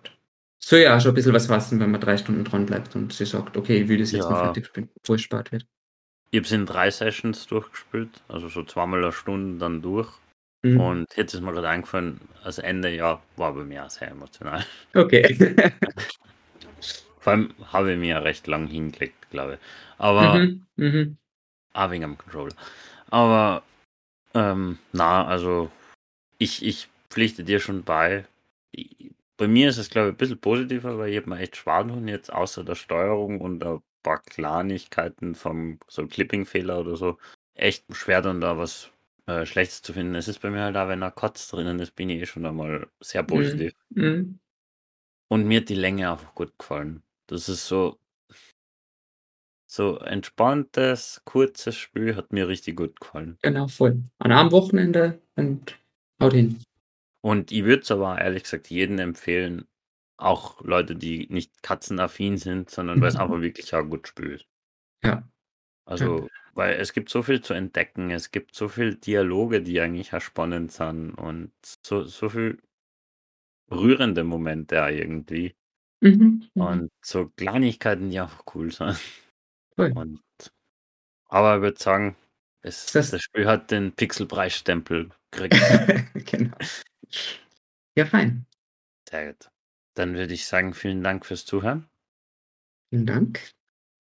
soll 0.66 0.80
ja 0.80 1.00
schon 1.00 1.12
ein 1.12 1.14
bisschen 1.14 1.32
was 1.32 1.46
fassen, 1.46 1.78
wenn 1.78 1.92
man 1.92 2.00
drei 2.00 2.16
Stunden 2.16 2.42
dran 2.44 2.66
bleibt 2.66 2.96
und 2.96 3.12
sie 3.12 3.24
sagt, 3.24 3.56
okay, 3.56 3.82
ich 3.82 3.88
will 3.88 3.98
das 3.98 4.10
jetzt 4.10 4.24
ja. 4.24 4.30
mal 4.30 4.44
fertig 4.44 4.66
spielen, 4.66 4.88
bevor 5.00 5.14
es 5.14 5.22
spart 5.22 5.52
wird. 5.52 5.64
Ich 6.32 6.38
habe 6.38 6.46
es 6.46 6.52
in 6.52 6.66
drei 6.66 6.90
Sessions 6.90 7.46
durchgespielt, 7.46 8.10
also 8.26 8.48
so 8.48 8.64
zweimal 8.64 9.02
eine 9.02 9.12
Stunde 9.12 9.58
dann 9.58 9.80
durch. 9.80 10.12
Mhm. 10.62 10.80
Und 10.80 11.16
jetzt 11.16 11.34
ist 11.34 11.40
mir 11.40 11.52
gerade 11.52 11.68
eingefallen, 11.68 12.20
das 12.42 12.58
Ende 12.58 12.92
ja 12.92 13.22
war 13.36 13.54
bei 13.54 13.62
mir 13.62 13.86
auch 13.86 13.90
sehr 13.90 14.10
emotional. 14.10 14.64
Okay. 14.92 15.36
Vor 17.20 17.32
allem 17.32 17.54
habe 17.72 17.92
ich 17.92 17.98
mir 17.98 18.08
ja 18.08 18.18
recht 18.18 18.46
lang 18.48 18.66
hingelegt, 18.66 19.30
glaube 19.30 19.54
ich. 19.54 19.58
Aber 19.98 20.38
mhm. 20.38 20.66
Mhm. 20.74 21.16
auch 21.74 21.90
wegen 21.92 22.04
am 22.04 22.18
Controller. 22.18 22.54
Aber 23.10 23.62
ähm, 24.34 24.78
na, 24.92 25.24
also 25.26 25.70
ich, 26.38 26.64
ich 26.64 26.88
pflichte 27.08 27.44
dir 27.44 27.60
schon 27.60 27.84
bei. 27.84 28.24
Ich- 28.72 29.12
Bei 29.36 29.48
mir 29.48 29.68
ist 29.68 29.78
es, 29.78 29.90
glaube 29.90 30.08
ich, 30.08 30.14
ein 30.14 30.16
bisschen 30.16 30.40
positiver, 30.40 30.98
weil 30.98 31.10
ich 31.10 31.16
habe 31.16 31.28
mir 31.28 31.38
echt 31.38 31.56
schwer 31.56 31.86
tun 31.86 32.08
jetzt 32.08 32.32
außer 32.32 32.64
der 32.64 32.74
Steuerung 32.74 33.40
und 33.40 33.64
ein 33.64 33.80
paar 34.02 34.22
Kleinigkeiten 34.22 35.34
vom 35.34 35.78
so 35.88 36.06
Clipping-Fehler 36.06 36.80
oder 36.80 36.96
so 36.96 37.18
echt 37.54 37.84
schwer 37.94 38.22
dann 38.22 38.40
da 38.40 38.56
was 38.56 38.90
äh, 39.26 39.44
Schlechtes 39.44 39.82
zu 39.82 39.92
finden. 39.92 40.14
Es 40.14 40.28
ist 40.28 40.40
bei 40.40 40.50
mir 40.50 40.62
halt 40.62 40.76
auch, 40.76 40.88
wenn 40.88 41.02
ein 41.02 41.14
Kotz 41.14 41.48
drinnen 41.48 41.80
ist, 41.80 41.94
bin 41.94 42.10
ich 42.10 42.22
eh 42.22 42.26
schon 42.26 42.46
einmal 42.46 42.88
sehr 43.00 43.22
positiv. 43.22 43.72
Mhm. 43.90 44.38
Und 45.28 45.44
mir 45.44 45.60
hat 45.60 45.68
die 45.68 45.74
Länge 45.74 46.10
einfach 46.10 46.34
gut 46.34 46.56
gefallen. 46.58 47.02
Das 47.26 47.48
ist 47.48 47.66
so, 47.66 47.98
so 49.66 49.98
entspanntes, 49.98 51.22
kurzes 51.24 51.76
Spiel, 51.76 52.14
hat 52.14 52.32
mir 52.32 52.46
richtig 52.46 52.76
gut 52.76 53.00
gefallen. 53.00 53.36
Genau, 53.42 53.66
voll. 53.66 54.02
An 54.18 54.32
einem 54.32 54.52
Wochenende 54.52 55.20
und 55.34 55.76
haut 56.22 56.32
hin. 56.32 56.60
Und 57.26 57.50
ich 57.50 57.64
würde 57.64 57.82
es 57.82 57.90
aber 57.90 58.20
ehrlich 58.20 58.44
gesagt 58.44 58.70
jedem 58.70 59.00
empfehlen, 59.00 59.66
auch 60.16 60.60
Leute, 60.62 60.94
die 60.94 61.26
nicht 61.28 61.60
katzenaffin 61.60 62.36
sind, 62.36 62.70
sondern 62.70 63.00
weil 63.00 63.08
es 63.08 63.16
einfach 63.16 63.40
wirklich 63.40 63.74
auch 63.74 63.82
gut 63.82 64.06
spielt. 64.06 64.46
Ja. 65.04 65.28
Also, 65.86 66.28
weil 66.54 66.74
es 66.74 66.92
gibt 66.92 67.10
so 67.10 67.22
viel 67.24 67.42
zu 67.42 67.54
entdecken, 67.54 68.10
es 68.12 68.30
gibt 68.30 68.54
so 68.54 68.68
viel 68.68 68.94
Dialoge, 68.94 69.60
die 69.62 69.80
eigentlich 69.80 70.14
auch 70.14 70.20
spannend 70.20 70.72
sind 70.72 71.14
und 71.14 71.52
so, 71.84 72.04
so 72.04 72.28
viel 72.28 72.60
rührende 73.70 74.24
Momente 74.24 74.76
irgendwie. 74.76 75.54
Mhm. 76.00 76.48
Mhm. 76.54 76.62
Und 76.62 76.90
so 77.04 77.28
Kleinigkeiten, 77.36 78.10
die 78.10 78.20
einfach 78.20 78.44
cool 78.54 78.70
sind. 78.72 78.98
Voll. 79.76 79.92
Und 79.92 80.20
aber 81.28 81.56
ich 81.56 81.62
würde 81.62 81.78
sagen, 81.80 82.16
es, 82.62 82.92
Das- 82.92 83.10
das 83.10 83.22
Spiel 83.22 83.46
hat 83.46 83.70
den 83.70 83.92
Pixelpreisstempel 83.92 85.10
gekriegt. 85.30 85.54
genau. 86.14 86.56
Ja, 87.96 88.04
fein. 88.06 88.46
Sehr 89.08 89.32
gut. 89.32 89.50
Dann 89.94 90.14
würde 90.14 90.34
ich 90.34 90.46
sagen, 90.46 90.74
vielen 90.74 91.02
Dank 91.02 91.24
fürs 91.24 91.44
Zuhören. 91.46 91.88
Vielen 92.90 93.06
Dank. 93.06 93.50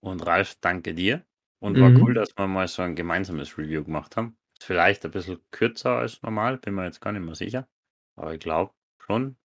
Und 0.00 0.20
Ralf, 0.26 0.56
danke 0.60 0.94
dir. 0.94 1.24
Und 1.58 1.80
war 1.80 1.90
Mhm. 1.90 2.02
cool, 2.02 2.14
dass 2.14 2.36
wir 2.36 2.46
mal 2.46 2.68
so 2.68 2.82
ein 2.82 2.94
gemeinsames 2.96 3.56
Review 3.58 3.82
gemacht 3.84 4.16
haben. 4.16 4.36
Ist 4.58 4.64
vielleicht 4.64 5.04
ein 5.04 5.10
bisschen 5.10 5.40
kürzer 5.50 5.96
als 5.98 6.22
normal, 6.22 6.58
bin 6.58 6.74
mir 6.74 6.84
jetzt 6.84 7.00
gar 7.00 7.12
nicht 7.12 7.22
mehr 7.24 7.34
sicher. 7.34 7.68
Aber 8.16 8.34
ich 8.34 8.40
glaube 8.40 8.74
schon. 8.98 9.36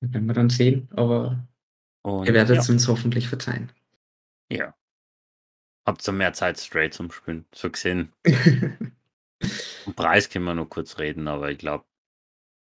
Werden 0.00 0.26
wir 0.26 0.34
dann 0.34 0.50
sehen, 0.50 0.88
aber 0.92 1.48
Und 2.02 2.26
ihr 2.26 2.34
werdet 2.34 2.56
ja, 2.56 2.60
es 2.62 2.68
uns 2.70 2.86
hoffentlich 2.88 3.28
verzeihen. 3.28 3.72
ja. 4.50 4.74
Habt 5.86 6.06
ihr 6.06 6.12
mehr 6.12 6.32
Zeit 6.32 6.58
straight 6.58 6.94
zum 6.94 7.10
Spielen. 7.12 7.46
So 7.54 7.70
gesehen. 7.70 8.12
Im 9.86 9.94
Preis 9.94 10.28
können 10.28 10.44
wir 10.44 10.54
noch 10.54 10.66
kurz 10.68 10.98
reden, 10.98 11.28
aber 11.28 11.50
ich 11.50 11.58
glaube, 11.58 11.84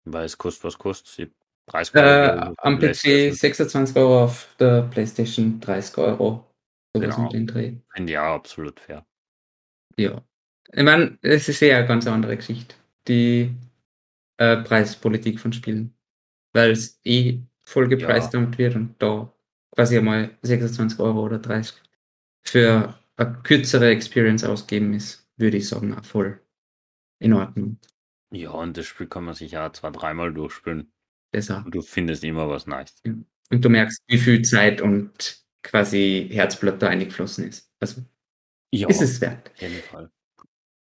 weil 0.05 0.25
es 0.25 0.37
kostet, 0.37 0.65
was 0.65 0.79
kostet. 0.79 1.19
Die 1.19 1.33
Preis 1.67 1.91
äh, 1.95 2.51
am 2.59 2.79
PC 2.79 3.33
26 3.33 3.97
Euro, 3.97 4.25
auf 4.25 4.55
der 4.59 4.83
Playstation 4.83 5.61
30 5.61 5.99
Euro. 5.99 6.47
Sowas 6.95 7.17
Genau. 7.17 7.29
den 7.29 7.47
Dreh. 7.47 7.75
Auch 8.19 8.35
absolut 8.35 8.79
fair. 8.81 9.07
Ja. 9.97 10.23
Ich 10.73 10.83
meine, 10.83 11.19
es 11.23 11.49
ist 11.49 11.61
ja 11.61 11.79
eine 11.79 11.87
ganz 11.87 12.07
andere 12.07 12.37
Geschichte. 12.37 12.75
Die 13.09 13.55
äh, 14.39 14.57
Preispolitik 14.59 15.41
von 15.41 15.53
Spielen. 15.53 15.95
Weil 16.53 16.73
es 16.73 17.01
eh 17.05 17.41
voll 17.65 17.89
gepreist 17.89 18.35
damit 18.35 18.59
wird 18.59 18.75
und 18.77 18.95
da 18.99 19.33
quasi 19.71 19.97
einmal 19.97 20.37
26 20.43 20.99
Euro 21.01 21.23
oder 21.23 21.39
30 21.39 21.81
für 22.43 22.95
eine 23.17 23.39
kürzere 23.43 23.91
Experience 23.91 24.45
ausgeben 24.45 24.93
ist, 24.93 25.27
würde 25.37 25.57
ich 25.57 25.69
sagen, 25.69 25.95
auch 25.95 26.05
voll 26.05 26.41
in 27.21 27.33
Ordnung. 27.33 27.79
Ja, 28.33 28.51
und 28.51 28.77
das 28.77 28.87
Spiel 28.87 29.07
kann 29.07 29.25
man 29.25 29.35
sich 29.35 29.53
ja 29.53 29.73
zwei, 29.73 29.91
dreimal 29.91 30.33
durchspielen. 30.33 30.93
Besser. 31.33 31.63
Und 31.65 31.75
du 31.75 31.83
findest 31.83 32.25
immer 32.25 32.49
was 32.49 32.67
Neues. 32.67 32.95
Und 33.05 33.27
du 33.65 33.69
merkst, 33.69 34.03
wie 34.07 34.19
viel 34.19 34.43
Zeit 34.43 34.81
und 34.81 35.43
quasi 35.63 36.29
Herzblut 36.33 36.81
da 36.83 36.89
eingeflossen 36.89 37.47
ist. 37.49 37.71
Also 37.81 38.03
Ja, 38.73 38.89
ist 38.89 39.03
es 39.03 39.21
wert. 39.21 39.51
auf 39.51 39.61
jeden 39.61 39.83
Fall. 39.83 40.11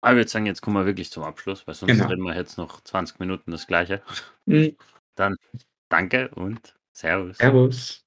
Aber 0.00 0.12
ich 0.14 0.16
würde 0.18 0.30
sagen, 0.30 0.46
jetzt 0.46 0.62
kommen 0.62 0.76
wir 0.76 0.86
wirklich 0.86 1.10
zum 1.10 1.22
Abschluss, 1.22 1.66
weil 1.66 1.74
sonst 1.74 1.92
Genau. 1.92 2.06
reden 2.08 2.22
wir 2.22 2.34
jetzt 2.34 2.58
noch 2.58 2.80
20 2.80 3.20
Minuten 3.20 3.50
das 3.52 3.66
Gleiche. 3.66 4.02
Mhm. 4.46 4.76
Dann 5.14 5.36
danke 5.88 6.28
und 6.30 6.74
Servus. 6.92 7.38
Servus. 7.38 8.04